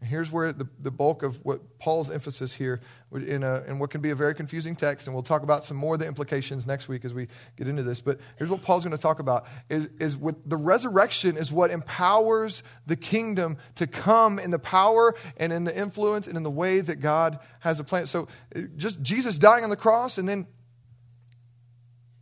[0.00, 2.80] And here's where the, the bulk of what Paul's emphasis here
[3.12, 5.76] in, a, in what can be a very confusing text, and we'll talk about some
[5.76, 8.00] more of the implications next week as we get into this.
[8.00, 11.70] But here's what Paul's going to talk about is, is with the resurrection is what
[11.70, 16.50] empowers the kingdom to come in the power and in the influence and in the
[16.50, 18.06] way that God has a plan.
[18.06, 20.46] So uh, just Jesus dying on the cross and then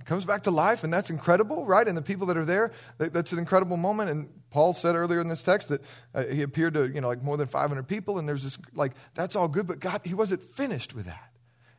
[0.07, 1.87] comes back to life, and that's incredible, right?
[1.87, 4.11] And the people that are there, that's an incredible moment.
[4.11, 5.83] And Paul said earlier in this text that
[6.15, 8.93] uh, he appeared to, you know, like more than 500 people, and there's this, like,
[9.15, 11.33] that's all good, but God, he wasn't finished with that.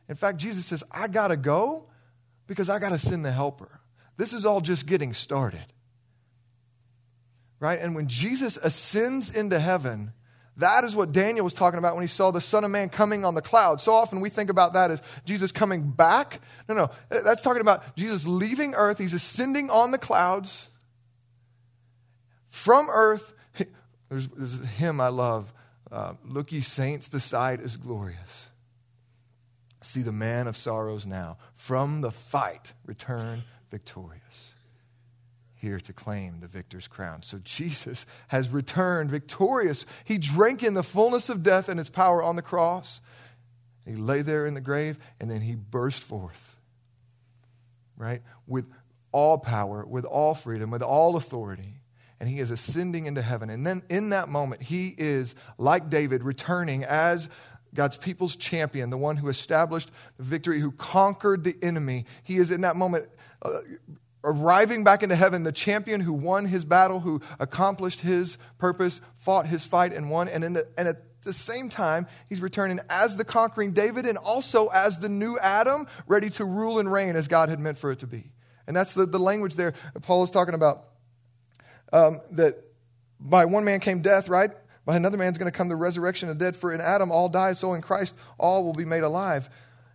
[0.08, 1.88] In fact, Jesus says, I got to go
[2.46, 3.80] because I got to send the helper.
[4.16, 5.72] This is all just getting started.
[7.60, 7.78] Right?
[7.80, 10.12] And when Jesus ascends into heaven,
[10.56, 13.24] that is what Daniel was talking about when he saw the Son of Man coming
[13.24, 13.80] on the cloud.
[13.80, 16.40] So often we think about that as Jesus coming back.
[16.68, 16.90] No, no.
[17.08, 18.98] That's talking about Jesus leaving earth.
[18.98, 20.68] He's ascending on the clouds
[22.48, 23.32] from earth.
[24.10, 25.54] There's, there's a hymn I love.
[25.90, 28.48] Uh, Look, ye saints, the sight is glorious.
[29.80, 31.38] See the man of sorrows now.
[31.54, 34.51] From the fight, return victorious
[35.62, 37.22] here to claim the victor's crown.
[37.22, 39.86] So Jesus has returned victorious.
[40.04, 43.00] He drank in the fullness of death and its power on the cross.
[43.86, 46.58] He lay there in the grave and then he burst forth,
[47.96, 48.22] right?
[48.46, 48.66] With
[49.12, 51.80] all power, with all freedom, with all authority.
[52.18, 53.48] And he is ascending into heaven.
[53.48, 57.28] And then in that moment, he is, like David, returning as
[57.74, 62.04] God's people's champion, the one who established the victory, who conquered the enemy.
[62.22, 63.08] He is in that moment
[63.42, 63.60] uh,
[64.24, 69.46] arriving back into heaven, the champion who won his battle, who accomplished his purpose, fought
[69.46, 70.28] his fight, and won.
[70.28, 74.68] And, the, and at the same time, he's returning as the conquering David and also
[74.68, 77.98] as the new Adam, ready to rule and reign as God had meant for it
[78.00, 78.30] to be.
[78.66, 80.84] And that's the, the language there Paul is talking about.
[81.92, 82.56] Um, that
[83.20, 84.50] by one man came death, right?
[84.84, 86.56] By another man's going to come the resurrection of the dead.
[86.56, 89.50] For in Adam all die, so in Christ all will be made alive.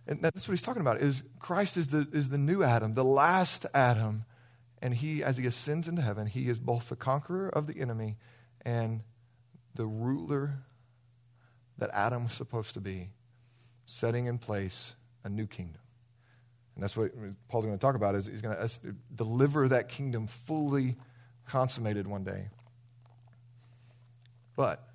[0.08, 3.04] And that's what he's talking about is Christ is the, is the new Adam, the
[3.04, 4.24] last Adam.
[4.80, 8.16] And he, as he ascends into heaven, he is both the conqueror of the enemy
[8.64, 9.02] and
[9.74, 10.60] the ruler
[11.76, 13.10] that Adam was supposed to be,
[13.84, 14.94] setting in place
[15.24, 15.82] a new kingdom.
[16.74, 17.10] And that's what
[17.48, 20.96] Paul's going to talk about is he's going to deliver that kingdom fully
[21.46, 22.48] consummated one day.
[24.56, 24.88] But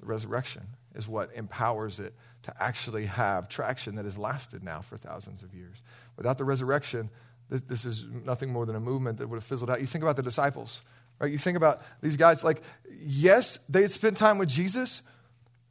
[0.00, 4.96] the resurrection is what empowers it to actually have traction that has lasted now for
[4.96, 5.82] thousands of years.
[6.16, 7.10] Without the resurrection,
[7.48, 9.80] this, this is nothing more than a movement that would have fizzled out.
[9.80, 10.82] You think about the disciples,
[11.18, 11.30] right?
[11.30, 12.62] You think about these guys, like,
[13.00, 15.02] yes, they had spent time with Jesus,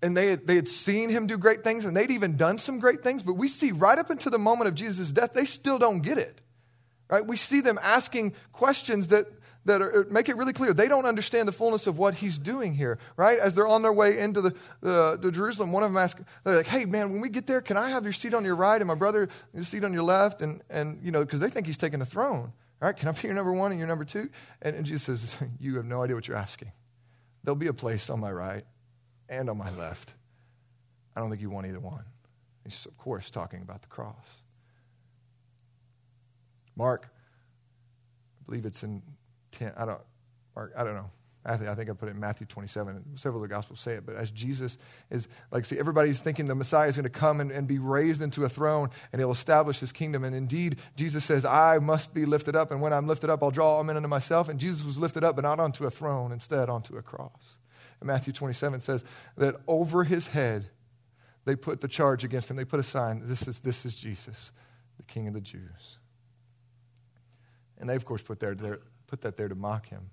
[0.02, 2.80] and they had, they had seen him do great things, and they'd even done some
[2.80, 5.78] great things, but we see right up until the moment of Jesus' death, they still
[5.78, 6.42] don't get it.
[7.10, 7.26] Right?
[7.26, 9.28] We see them asking questions that,
[9.66, 10.74] that are, uh, make it really clear.
[10.74, 13.38] They don't understand the fullness of what he's doing here, right?
[13.38, 16.58] As they're on their way into the, the, the Jerusalem, one of them asks, they're
[16.58, 18.82] like, hey, man, when we get there, can I have your seat on your right
[18.82, 20.42] and my brother his seat on your left?
[20.42, 22.54] And, and you know, because they think he's taking the throne.
[22.80, 24.32] Right, can I be your number one and your number two?
[24.64, 26.72] And, and Jesus says, you have no idea what you're asking.
[27.44, 28.66] There'll be a place on my right
[29.30, 30.16] and on my left.
[31.16, 32.06] I don't think you want either one.
[32.64, 34.26] He's, of course, talking about the cross.
[36.76, 39.04] Mark, I believe it's in
[39.52, 40.02] 10, I don't,
[40.56, 41.10] Mark, I don't know.
[41.44, 43.18] I think, I put it in Matthew 27.
[43.18, 44.06] Several of the Gospels say it.
[44.06, 44.78] But as Jesus
[45.10, 48.22] is, like, see, everybody's thinking the Messiah is going to come and, and be raised
[48.22, 50.24] into a throne and he'll establish his kingdom.
[50.24, 52.70] And indeed, Jesus says, I must be lifted up.
[52.70, 54.50] And when I'm lifted up, I'll draw all men unto myself.
[54.50, 57.58] And Jesus was lifted up, but not onto a throne, instead, onto a cross.
[58.00, 59.04] And Matthew 27 says
[59.36, 60.70] that over his head,
[61.46, 62.56] they put the charge against him.
[62.56, 64.52] They put a sign this is, this is Jesus,
[64.98, 65.98] the King of the Jews.
[67.80, 68.80] And they, of course, put, their, there,
[69.12, 70.10] put that there to mock him.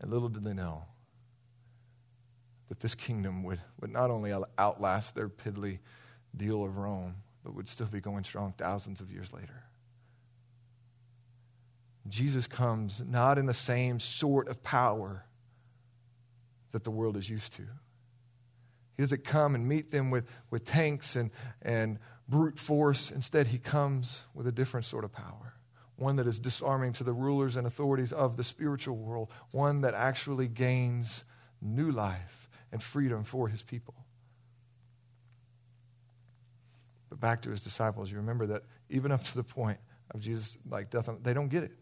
[0.00, 0.86] And little did they know
[2.68, 5.78] that this kingdom would, would not only outlast their piddly
[6.36, 9.62] deal of Rome, but would still be going strong thousands of years later.
[12.08, 15.24] Jesus comes not in the same sort of power
[16.72, 17.62] that the world is used to.
[18.96, 21.30] He doesn't come and meet them with, with tanks and,
[21.62, 23.12] and brute force.
[23.12, 25.55] Instead, he comes with a different sort of power
[25.96, 29.94] one that is disarming to the rulers and authorities of the spiritual world, one that
[29.94, 31.24] actually gains
[31.60, 33.94] new life and freedom for his people.
[37.08, 39.78] But back to his disciples, you remember that even up to the point
[40.10, 41.72] of Jesus, like death, they don't get it.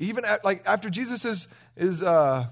[0.00, 2.46] Even at, like after Jesus is is uh,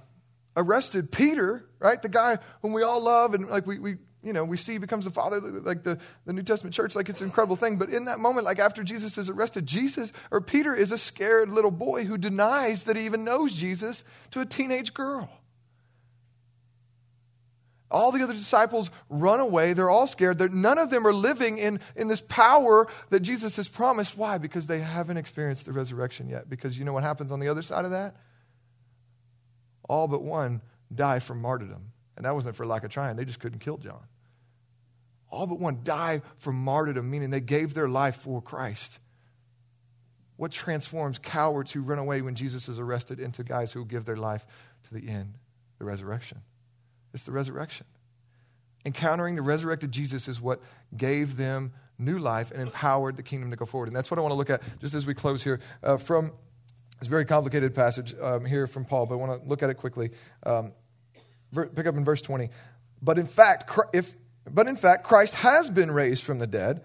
[0.57, 4.45] arrested, Peter, right, the guy whom we all love and like we, we you know,
[4.45, 7.29] we see he becomes the father, like the, the New Testament church, like it's an
[7.29, 7.77] incredible thing.
[7.79, 11.49] But in that moment, like after Jesus is arrested, Jesus or Peter is a scared
[11.49, 15.31] little boy who denies that he even knows Jesus to a teenage girl.
[17.89, 19.75] All the other disciples run away.
[19.75, 20.39] They're all scared.
[20.39, 24.19] They're, none of them are living in, in this power that Jesus has promised.
[24.19, 24.39] Why?
[24.39, 26.51] Because they haven't experienced the resurrection yet.
[26.51, 28.17] Because you know what happens on the other side of that?
[29.89, 30.63] All but one
[30.93, 31.93] die from martyrdom.
[32.17, 34.03] And that wasn't for lack of trying, they just couldn't kill John
[35.31, 38.99] all but one die for martyrdom, meaning they gave their life for Christ.
[40.37, 44.17] What transforms cowards who run away when Jesus is arrested into guys who give their
[44.17, 44.47] life
[44.85, 45.35] to the end?
[45.79, 46.43] The resurrection.
[47.15, 47.87] It's the resurrection.
[48.85, 50.61] Encountering the resurrected Jesus is what
[50.97, 53.89] gave them new life and empowered the kingdom to go forward.
[53.89, 56.33] And that's what I want to look at just as we close here uh, from
[57.01, 59.75] this very complicated passage um, here from Paul, but I want to look at it
[59.75, 60.11] quickly.
[60.45, 60.73] Um,
[61.53, 62.51] pick up in verse 20.
[63.03, 64.15] But in fact, if
[64.51, 66.83] but in fact, Christ has been raised from the dead,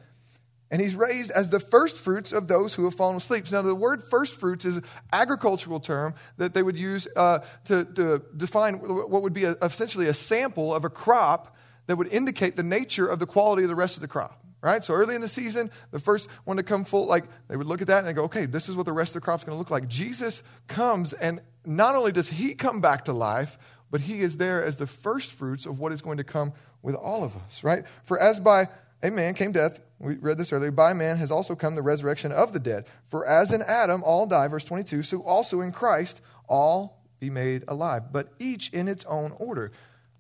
[0.72, 3.52] and he's raised as the first fruits of those who have fallen asleep.
[3.52, 7.84] Now, the word first fruits is an agricultural term that they would use uh, to,
[7.84, 12.56] to, define what would be a, essentially a sample of a crop that would indicate
[12.56, 14.38] the nature of the quality of the rest of the crop.
[14.62, 14.84] Right?
[14.84, 17.82] So early in the season, the first one to come full, like they would look
[17.82, 19.56] at that and they go, okay, this is what the rest of the crop's going
[19.56, 19.88] to look like.
[19.88, 23.58] Jesus comes, and not only does he come back to life,
[23.90, 26.96] but he is there as the first fruits of what is going to come with
[26.96, 27.84] all of us, right?
[28.04, 28.70] For as by
[29.04, 32.32] a man came death, we read this earlier, by man has also come the resurrection
[32.32, 32.86] of the dead.
[33.08, 37.64] For as in Adam all die, verse 22, so also in Christ all be made
[37.68, 39.72] alive, but each in its own order.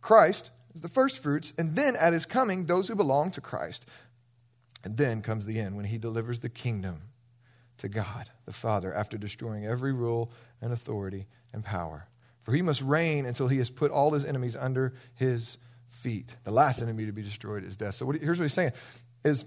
[0.01, 3.85] Christ is the first fruits, and then at his coming, those who belong to Christ.
[4.83, 7.01] And then comes the end when he delivers the kingdom
[7.77, 12.07] to God the Father after destroying every rule and authority and power.
[12.43, 15.57] For he must reign until he has put all his enemies under his
[16.01, 16.35] feet.
[16.43, 17.95] The last enemy to be destroyed is death.
[17.95, 18.71] So what, here's what he's saying
[19.23, 19.45] is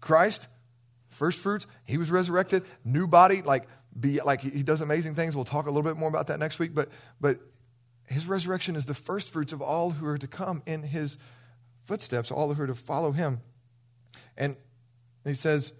[0.00, 0.48] Christ,
[1.08, 3.68] first fruits, he was resurrected, new body, like
[3.98, 5.36] be like he does amazing things.
[5.36, 6.88] We'll talk a little bit more about that next week, but
[7.20, 7.40] but
[8.06, 11.18] his resurrection is the first fruits of all who are to come in his
[11.82, 13.40] footsteps, all who are to follow him.
[14.36, 14.56] And
[15.24, 15.72] he says,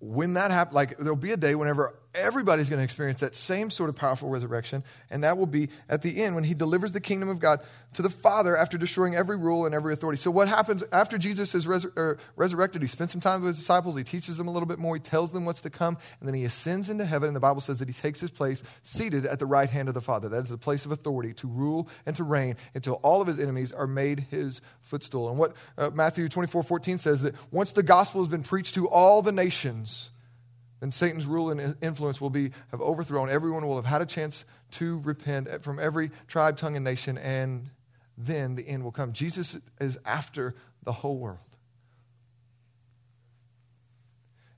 [0.00, 3.70] when that happens, like there'll be a day whenever everybody's going to experience that same
[3.70, 7.00] sort of powerful resurrection, and that will be at the end when he delivers the
[7.00, 7.60] kingdom of God
[7.94, 10.20] to the Father after destroying every rule and every authority.
[10.20, 12.82] So, what happens after Jesus is er, resurrected?
[12.82, 15.00] He spends some time with his disciples, he teaches them a little bit more, he
[15.00, 17.28] tells them what's to come, and then he ascends into heaven.
[17.28, 19.94] And the Bible says that he takes his place seated at the right hand of
[19.94, 20.28] the Father.
[20.28, 23.38] That is the place of authority to rule and to reign until all of his
[23.38, 25.28] enemies are made his footstool.
[25.28, 28.88] And what uh, Matthew 24 14 says that once the gospel has been preached to
[28.88, 30.10] all the nations,
[30.84, 33.30] then Satan's rule and influence will be have overthrown.
[33.30, 37.70] Everyone will have had a chance to repent from every tribe, tongue, and nation, and
[38.18, 39.14] then the end will come.
[39.14, 41.38] Jesus is after the whole world.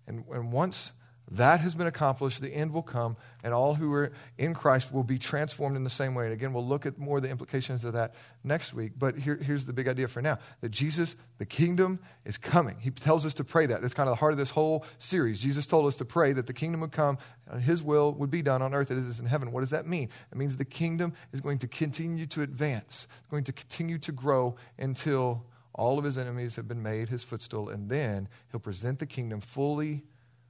[0.09, 0.91] And, and once
[1.31, 2.41] that has been accomplished.
[2.41, 5.89] The end will come, and all who are in Christ will be transformed in the
[5.89, 6.25] same way.
[6.25, 8.95] And again, we'll look at more of the implications of that next week.
[8.99, 12.79] But here, here's the big idea for now that Jesus, the kingdom, is coming.
[12.81, 13.83] He tells us to pray that.
[13.83, 15.39] That's kind of the heart of this whole series.
[15.39, 18.43] Jesus told us to pray that the kingdom would come and his will would be
[18.43, 19.53] done on earth as it is in heaven.
[19.53, 20.09] What does that mean?
[20.33, 24.11] It means the kingdom is going to continue to advance, it's going to continue to
[24.11, 28.99] grow until all of his enemies have been made his footstool, and then he'll present
[28.99, 30.03] the kingdom fully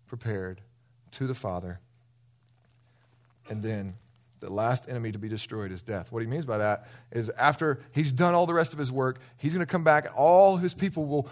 [0.07, 0.63] prepared
[1.11, 1.81] to the Father.
[3.49, 3.97] And then
[4.41, 6.13] the last enemy to be destroyed is death.
[6.13, 9.19] What he means by that is after he's done all the rest of his work,
[9.39, 10.09] he's going to come back.
[10.15, 11.29] All his people will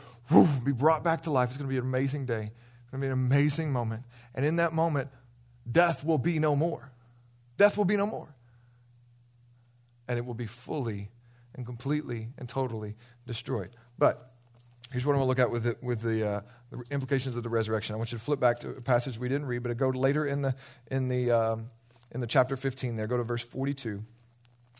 [0.65, 1.51] be brought back to life.
[1.51, 2.51] It's going to be an amazing day.
[2.83, 4.05] It's going to be an amazing moment.
[4.35, 5.11] And in that moment,
[5.71, 6.91] death will be no more.
[7.57, 8.35] Death will be no more.
[10.09, 11.11] And it will be fully
[11.55, 12.95] and completely and totally
[13.27, 13.71] destroyed.
[13.99, 14.31] But
[14.91, 17.43] here's what I'm going to look at with the, with the, uh, the implications of
[17.43, 17.95] the resurrection.
[17.95, 20.27] I want you to flip back to a passage we didn't read, but go later
[20.27, 20.55] in the,
[20.91, 21.71] in the, um,
[22.15, 23.07] in the chapter 15 there.
[23.07, 23.91] Go to verse 42.
[23.91, 24.05] And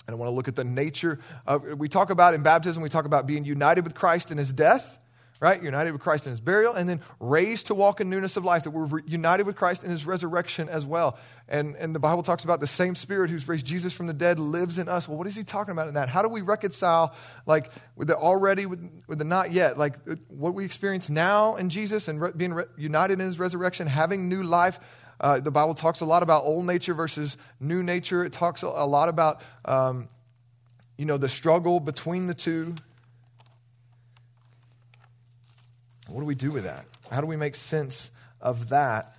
[0.09, 3.05] I want to look at the nature of, we talk about in baptism, we talk
[3.05, 4.99] about being united with Christ in his death
[5.41, 5.63] right?
[5.63, 8.63] United with Christ in his burial, and then raised to walk in newness of life,
[8.63, 11.19] that we're united with Christ in his resurrection as well.
[11.49, 14.39] And, and the Bible talks about the same Spirit who's raised Jesus from the dead
[14.39, 15.09] lives in us.
[15.09, 16.09] Well, what is he talking about in that?
[16.09, 17.15] How do we reconcile,
[17.47, 19.77] like, with the already, with, with the not yet?
[19.77, 19.97] Like,
[20.29, 24.29] what we experience now in Jesus and re- being re- united in his resurrection, having
[24.29, 24.79] new life.
[25.25, 28.27] Uh, the Bible talks a lot about old nature versus new nature.
[28.27, 30.11] It talks a, lot about, um,
[30.99, 32.75] you know, the struggle between the two.
[36.09, 36.85] What do we do with that?
[37.11, 39.17] How do we make sense of that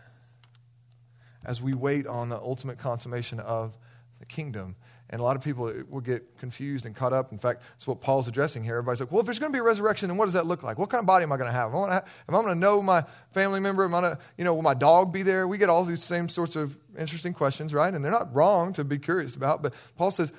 [1.43, 3.75] as we wait on the ultimate consummation of
[4.19, 4.75] the kingdom?
[5.11, 7.31] And a lot of people will get confused and caught up.
[7.31, 8.77] In fact, that's what Paul's addressing here.
[8.77, 10.63] Everybody's like, well, if there's going to be a resurrection, then what does that look
[10.63, 10.79] like?
[10.79, 11.75] What kind of body am I going to have?
[11.75, 13.85] Am I going to know my family member?
[13.85, 15.47] Am I going to, you know, will my dog be there?
[15.47, 17.93] We get all these same sorts of interesting questions, right?
[17.93, 19.61] And they're not wrong to be curious about.
[19.61, 20.33] But Paul says,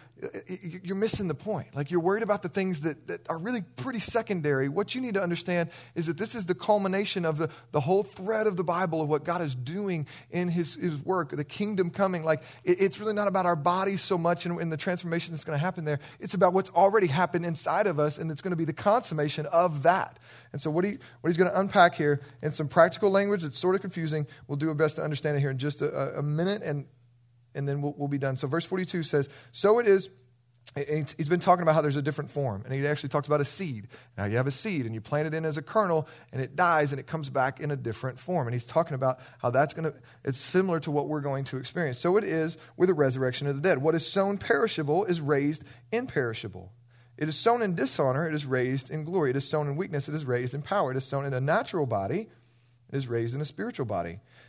[0.83, 1.75] you're missing the point.
[1.75, 4.69] Like you're worried about the things that, that are really pretty secondary.
[4.69, 8.03] What you need to understand is that this is the culmination of the, the whole
[8.03, 11.91] thread of the Bible of what God is doing in his, his work, the kingdom
[11.91, 12.25] coming.
[12.25, 15.45] Like it, it's really not about our bodies so much and, and the transformation that's
[15.45, 16.01] going to happen there.
[16.19, 19.45] It's about what's already happened inside of us, and it's going to be the consummation
[19.47, 20.19] of that.
[20.53, 23.59] And so, what, he, what he's going to unpack here in some practical language that's
[23.59, 26.23] sort of confusing, we'll do our best to understand it here in just a, a
[26.23, 26.87] minute, and
[27.57, 28.37] and then we'll, we'll be done.
[28.37, 30.11] So, verse 42 says, So it is.
[31.17, 33.47] He's been talking about how there's a different form, and he actually talks about a
[33.47, 33.89] seed.
[34.19, 36.55] Now, you have a seed, and you plant it in as a kernel, and it
[36.55, 38.47] dies, and it comes back in a different form.
[38.47, 41.57] And he's talking about how that's going to, it's similar to what we're going to
[41.57, 41.99] experience.
[41.99, 43.79] So it is with the resurrection of the dead.
[43.79, 46.73] What is sown perishable is raised imperishable.
[47.17, 49.31] It is sown in dishonor, it is raised in glory.
[49.31, 50.91] It is sown in weakness, it is raised in power.
[50.91, 52.29] It is sown in a natural body,
[52.93, 54.21] it is raised in a spiritual body.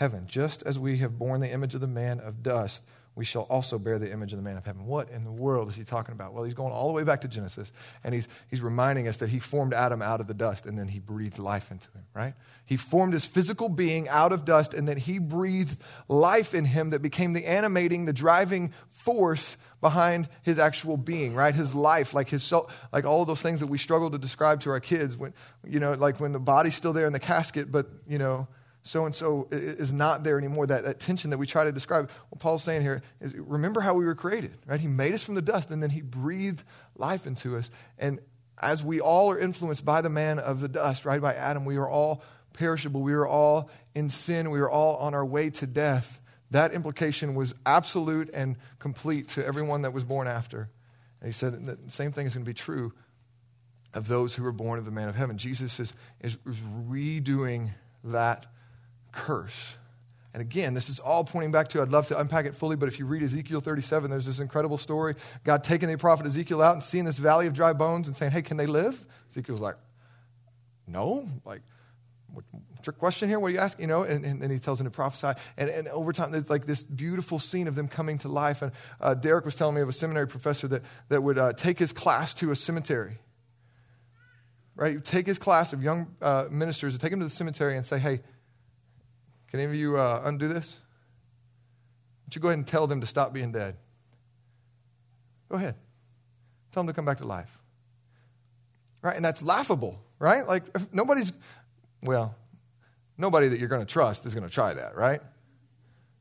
[0.00, 0.26] heaven.
[0.26, 2.82] Just as we have borne the image of the man of dust,
[3.14, 4.86] we shall also bear the image of the man of heaven.
[4.86, 6.32] What in the world is he talking about?
[6.32, 7.70] Well, he's going all the way back to Genesis,
[8.02, 10.88] and he's, he's reminding us that he formed Adam out of the dust, and then
[10.88, 12.32] he breathed life into him, right?
[12.64, 15.76] He formed his physical being out of dust, and then he breathed
[16.08, 21.54] life in him that became the animating, the driving force behind his actual being, right?
[21.54, 24.70] His life, like his soul, like all those things that we struggle to describe to
[24.70, 25.34] our kids when,
[25.68, 28.48] you know, like when the body's still there in the casket, but, you know,
[28.90, 30.66] so and so is not there anymore.
[30.66, 32.10] That, that tension that we try to describe.
[32.30, 34.80] What Paul's saying here is remember how we were created, right?
[34.80, 36.64] He made us from the dust and then he breathed
[36.96, 37.70] life into us.
[37.98, 38.18] And
[38.58, 41.76] as we all are influenced by the man of the dust, right, by Adam, we
[41.76, 43.00] are all perishable.
[43.00, 44.50] We are all in sin.
[44.50, 46.20] We are all on our way to death.
[46.50, 50.68] that implication was absolute and complete to everyone that was born after.
[51.20, 52.92] And he said the same thing is going to be true
[53.94, 55.38] of those who were born of the man of heaven.
[55.38, 57.70] Jesus is, is, is redoing
[58.02, 58.46] that
[59.12, 59.76] curse.
[60.32, 62.88] And again, this is all pointing back to, I'd love to unpack it fully, but
[62.88, 65.16] if you read Ezekiel 37, there's this incredible story.
[65.42, 68.30] God taking the prophet Ezekiel out and seeing this valley of dry bones and saying,
[68.30, 69.04] hey, can they live?
[69.30, 69.74] Ezekiel's like,
[70.86, 71.28] no.
[71.44, 71.62] Like,
[72.32, 72.44] what,
[72.82, 73.40] trick question here?
[73.40, 73.82] What are you asking?
[73.82, 75.38] You know, and, and, and, he tells him to prophesy.
[75.56, 78.62] And, and over time, there's like this beautiful scene of them coming to life.
[78.62, 81.78] And uh, Derek was telling me of a seminary professor that, that would uh, take
[81.78, 83.18] his class to a cemetery.
[84.76, 85.04] Right?
[85.04, 87.98] Take his class of young uh, ministers and take them to the cemetery and say,
[87.98, 88.20] hey,
[89.50, 90.78] can any of you uh, undo this?
[92.24, 93.76] Would you go ahead and tell them to stop being dead?
[95.48, 95.74] Go ahead.
[96.70, 97.58] Tell them to come back to life.
[99.02, 99.16] Right?
[99.16, 100.46] And that's laughable, right?
[100.46, 101.32] Like, nobody's,
[102.02, 102.36] well,
[103.18, 105.20] nobody that you're going to trust is going to try that, right?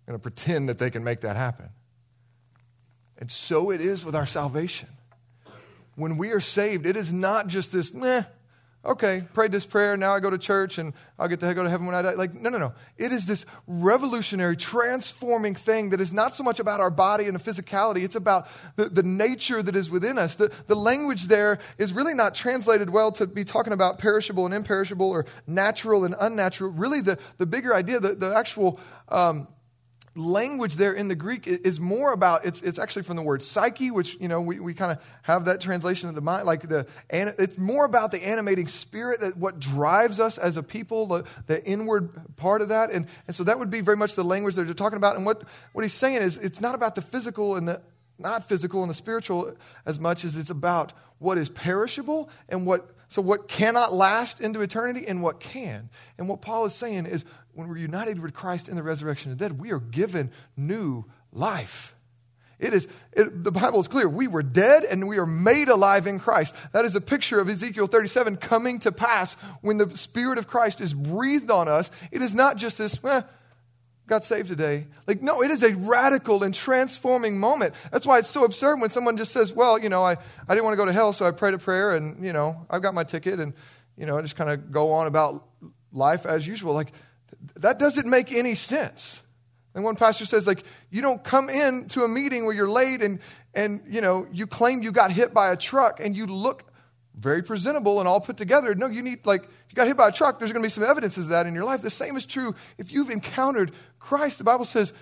[0.07, 1.69] Going to pretend that they can make that happen.
[3.19, 4.89] And so it is with our salvation.
[5.95, 8.23] When we are saved, it is not just this, meh,
[8.83, 11.69] okay, prayed this prayer, now I go to church and I'll get to go to
[11.69, 12.13] heaven when I die.
[12.13, 12.73] Like, no, no, no.
[12.97, 17.37] It is this revolutionary, transforming thing that is not so much about our body and
[17.37, 20.35] the physicality, it's about the, the nature that is within us.
[20.35, 24.53] The, the language there is really not translated well to be talking about perishable and
[24.53, 26.71] imperishable or natural and unnatural.
[26.71, 28.79] Really, the, the bigger idea, the, the actual.
[29.09, 29.47] Um,
[30.15, 33.91] language there in the Greek is more about, it's, it's actually from the word psyche,
[33.91, 36.87] which, you know, we, we kind of have that translation of the mind, like the,
[37.09, 41.63] it's more about the animating spirit, that what drives us as a people, the, the
[41.65, 42.91] inward part of that.
[42.91, 45.15] And, and so that would be very much the language that they're talking about.
[45.15, 45.43] And what,
[45.73, 47.81] what he's saying is it's not about the physical and the,
[48.19, 49.55] not physical and the spiritual
[49.85, 54.61] as much as it's about what is perishable and what so what cannot last into
[54.61, 57.25] eternity and what can and what paul is saying is
[57.59, 61.05] when we're united with Christ in the resurrection of the dead, we are given new
[61.31, 61.95] life.
[62.57, 64.09] It is, it, the Bible is clear.
[64.09, 66.53] We were dead and we are made alive in Christ.
[66.73, 70.81] That is a picture of Ezekiel 37 coming to pass when the Spirit of Christ
[70.81, 71.89] is breathed on us.
[72.11, 73.21] It is not just this, eh,
[74.07, 74.87] got saved today.
[75.07, 77.75] Like, no, it is a radical and transforming moment.
[77.91, 80.65] That's why it's so absurd when someone just says, well, you know, I, I didn't
[80.65, 82.93] want to go to hell, so I prayed a prayer and, you know, I've got
[82.93, 83.53] my ticket and,
[83.95, 85.45] you know, I just kind of go on about
[85.93, 86.73] life as usual.
[86.73, 86.91] Like,
[87.55, 89.21] that doesn't make any sense.
[89.75, 93.01] And one pastor says, like, you don't come in to a meeting where you're late
[93.01, 93.19] and,
[93.53, 96.65] and, you know, you claim you got hit by a truck and you look
[97.15, 98.73] very presentable and all put together.
[98.73, 100.71] No, you need, like, if you got hit by a truck, there's going to be
[100.71, 101.81] some evidences of that in your life.
[101.81, 104.37] The same is true if you've encountered Christ.
[104.37, 104.93] The Bible says,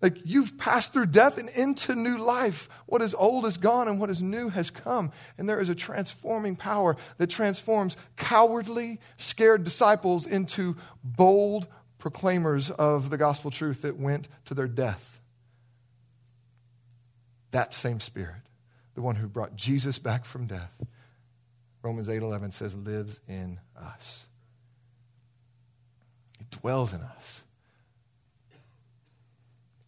[0.00, 2.68] like, you've passed through death and into new life.
[2.86, 5.10] What is old is gone and what is new has come.
[5.36, 11.66] And there is a transforming power that transforms cowardly, scared disciples into bold,
[11.98, 15.20] proclaimers of the gospel truth that went to their death.
[17.50, 18.42] That same spirit,
[18.94, 20.80] the one who brought Jesus back from death,
[21.82, 24.26] Romans 8:11 says lives in us.
[26.38, 27.42] It dwells in us.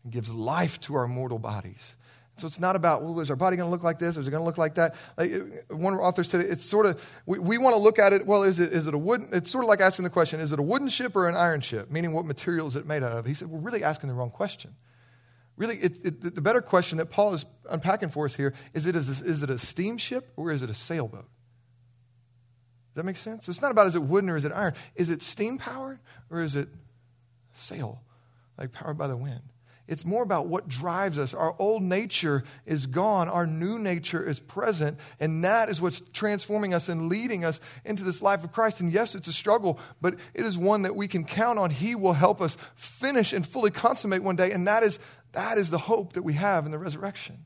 [0.04, 1.96] It gives life to our mortal bodies.
[2.36, 4.16] So it's not about, well, is our body going to look like this?
[4.16, 4.94] Is it going to look like that?
[5.18, 5.30] Like,
[5.68, 8.58] one author said it's sort of, we, we want to look at it, well, is
[8.60, 10.62] it, is it a wooden, it's sort of like asking the question, is it a
[10.62, 11.90] wooden ship or an iron ship?
[11.90, 13.26] Meaning what material is it made of?
[13.26, 14.74] He said, we're really asking the wrong question.
[15.58, 18.96] Really, it, it, the better question that Paul is unpacking for us here is it,
[18.96, 21.28] is, is it a steamship or is it a sailboat?
[22.88, 23.44] Does that make sense?
[23.44, 24.72] So it's not about is it wooden or is it iron?
[24.96, 25.98] Is it steam powered
[26.30, 26.70] or is it
[27.54, 28.00] sail,
[28.56, 29.42] like powered by the wind?
[29.90, 31.34] It's more about what drives us.
[31.34, 36.72] Our old nature is gone, our new nature is present, and that is what's transforming
[36.72, 38.80] us and leading us into this life of Christ.
[38.80, 41.70] And yes, it's a struggle, but it is one that we can count on.
[41.70, 45.00] He will help us finish and fully consummate one day, and that is,
[45.32, 47.44] that is the hope that we have in the resurrection.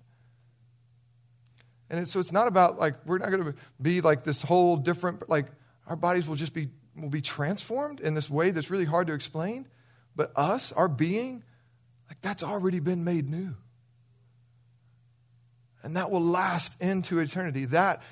[1.88, 5.30] And so it's not about like, we're not going to be like this whole different,
[5.30, 5.47] like,
[5.86, 9.14] our bodies will just be, will be transformed in this way that's really hard to
[9.14, 9.66] explain.
[10.14, 11.42] But us, our being,
[12.24, 13.54] that's already been made new.
[15.82, 17.66] And that will last into eternity.
[17.66, 18.02] That,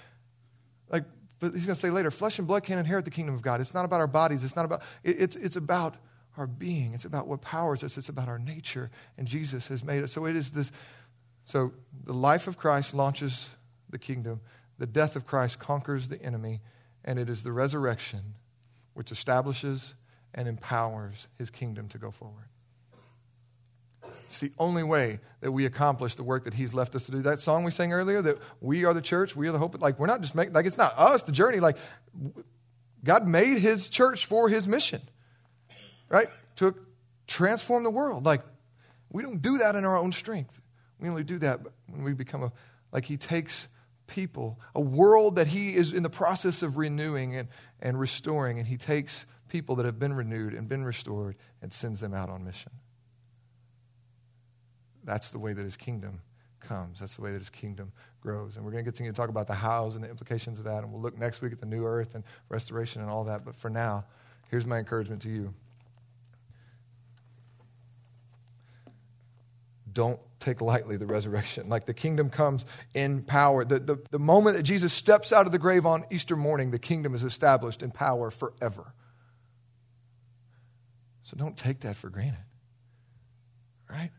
[0.90, 1.04] like
[1.40, 3.62] but he's going to say later, flesh and blood can't inherit the kingdom of God.
[3.62, 4.44] It's not about our bodies.
[4.44, 5.96] It's not about, it, it's, it's about
[6.36, 6.92] our being.
[6.92, 7.96] It's about what powers us.
[7.96, 8.90] It's about our nature.
[9.16, 10.12] And Jesus has made us.
[10.12, 10.70] So it is this,
[11.46, 11.72] so
[12.04, 13.48] the life of Christ launches
[13.88, 14.42] the kingdom.
[14.76, 16.60] The death of Christ conquers the enemy.
[17.02, 18.34] And it is the resurrection
[18.92, 19.94] which establishes
[20.34, 22.51] and empowers his kingdom to go forward.
[24.32, 27.20] It's the only way that we accomplish the work that He's left us to do.
[27.20, 29.78] That song we sang earlier, that we are the church, we are the hope.
[29.78, 31.60] Like, we're not just making, like, it's not us, the journey.
[31.60, 31.76] Like,
[33.04, 35.02] God made His church for His mission,
[36.08, 36.30] right?
[36.56, 36.74] To
[37.26, 38.24] transform the world.
[38.24, 38.40] Like,
[39.10, 40.62] We don't do that in our own strength.
[40.98, 42.52] We only do that when we become a,
[42.90, 43.68] like He takes
[44.06, 47.48] people, a world that He is in the process of renewing and,
[47.80, 52.00] and restoring, and He takes people that have been renewed and been restored and sends
[52.00, 52.72] them out on mission.
[55.04, 56.20] That's the way that His kingdom
[56.60, 57.00] comes.
[57.00, 58.56] That's the way that His kingdom grows.
[58.56, 60.82] And we're going to continue to talk about the hows and the implications of that,
[60.82, 63.44] and we'll look next week at the new earth and restoration and all that.
[63.44, 64.04] But for now,
[64.50, 65.54] here's my encouragement to you.
[69.92, 71.68] don't take lightly the resurrection.
[71.68, 73.64] Like the kingdom comes in power.
[73.64, 76.78] The, the, the moment that Jesus steps out of the grave on Easter morning, the
[76.78, 78.94] kingdom is established in power forever.
[81.22, 82.44] So don't take that for granted.
[83.88, 84.10] Right?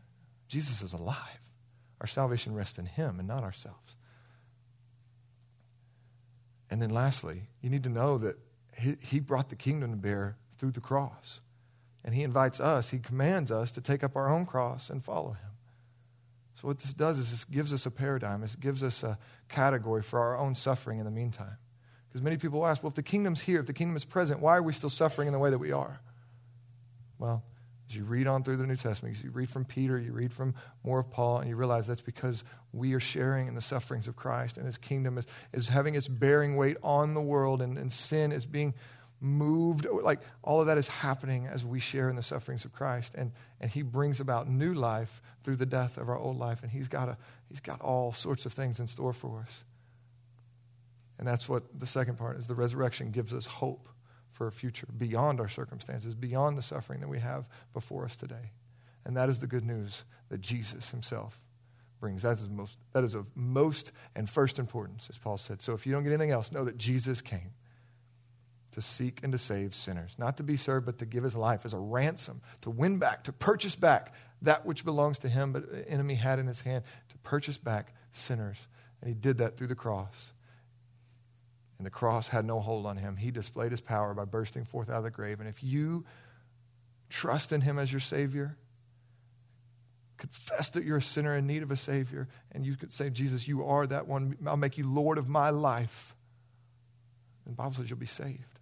[0.54, 1.40] Jesus is alive.
[2.00, 3.96] Our salvation rests in him and not ourselves.
[6.70, 8.38] And then lastly, you need to know that
[8.78, 11.40] he, brought the kingdom to bear through the cross.
[12.04, 15.30] And he invites us, he commands us to take up our own cross and follow
[15.30, 15.50] him.
[16.60, 20.02] So, what this does is this gives us a paradigm, it gives us a category
[20.04, 21.56] for our own suffering in the meantime.
[22.08, 24.56] Because many people ask, well, if the kingdom's here, if the kingdom is present, why
[24.56, 26.00] are we still suffering in the way that we are?
[27.18, 27.42] Well,
[27.88, 30.54] as you read on through the New Testament, you read from Peter, you read from
[30.82, 34.16] more of Paul, and you realize that's because we are sharing in the sufferings of
[34.16, 37.92] Christ, and his kingdom is, is having its bearing weight on the world, and, and
[37.92, 38.74] sin is being
[39.20, 39.86] moved.
[39.86, 43.14] Like all of that is happening as we share in the sufferings of Christ.
[43.14, 46.62] And, and he brings about new life through the death of our old life.
[46.62, 47.16] And he's got, a,
[47.48, 49.64] he's got all sorts of things in store for us.
[51.18, 53.88] And that's what the second part is the resurrection gives us hope
[54.34, 58.50] for a future beyond our circumstances, beyond the suffering that we have before us today.
[59.04, 61.40] And that is the good news that Jesus himself
[62.00, 62.22] brings.
[62.22, 65.62] That is, most, that is of most and first importance, as Paul said.
[65.62, 67.52] So if you don't get anything else, know that Jesus came
[68.72, 71.64] to seek and to save sinners, not to be served, but to give his life
[71.64, 74.12] as a ransom, to win back, to purchase back
[74.42, 77.94] that which belongs to him, but the enemy had in his hand, to purchase back
[78.10, 78.66] sinners.
[79.00, 80.32] And he did that through the cross.
[81.78, 83.16] And the cross had no hold on him.
[83.16, 85.40] He displayed his power by bursting forth out of the grave.
[85.40, 86.04] And if you
[87.10, 88.56] trust in him as your Savior,
[90.16, 93.48] confess that you're a sinner in need of a Savior, and you could say, Jesus,
[93.48, 94.36] you are that one.
[94.46, 96.14] I'll make you Lord of my life.
[97.44, 98.54] And the Bible says you'll be saved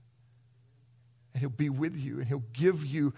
[1.33, 3.13] and he'll be with you and he'll give you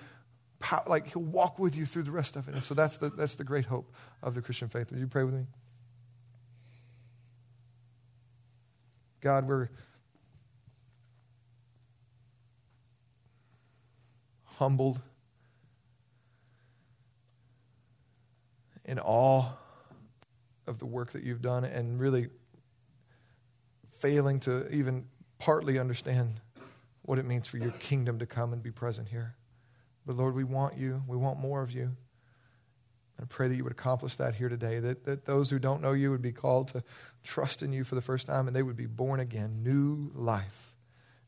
[0.61, 2.55] power, like he'll walk with you through the rest of it.
[2.55, 3.93] And so that's the, that's the great hope
[4.23, 4.91] of the Christian faith.
[4.91, 5.47] Would you pray with me?
[9.25, 9.71] God, we're
[14.45, 15.01] humbled
[18.85, 19.47] in awe
[20.67, 22.29] of the work that you've done and really
[23.99, 25.07] failing to even
[25.39, 26.43] partly understand
[27.01, 29.37] what it means for your kingdom to come and be present here.
[30.05, 31.03] But Lord, we want you.
[31.09, 31.97] We want more of you.
[33.21, 35.93] I pray that you would accomplish that here today, that, that those who don't know
[35.93, 36.83] you would be called to
[37.23, 40.75] trust in you for the first time and they would be born again, new life.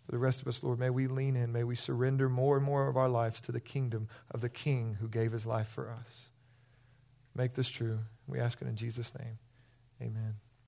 [0.05, 2.64] For the rest of us, Lord, may we lean in, may we surrender more and
[2.64, 5.91] more of our lives to the kingdom of the King who gave his life for
[5.91, 6.28] us.
[7.34, 8.01] Make this true.
[8.26, 9.39] We ask it in Jesus' name.
[10.01, 10.37] Amen.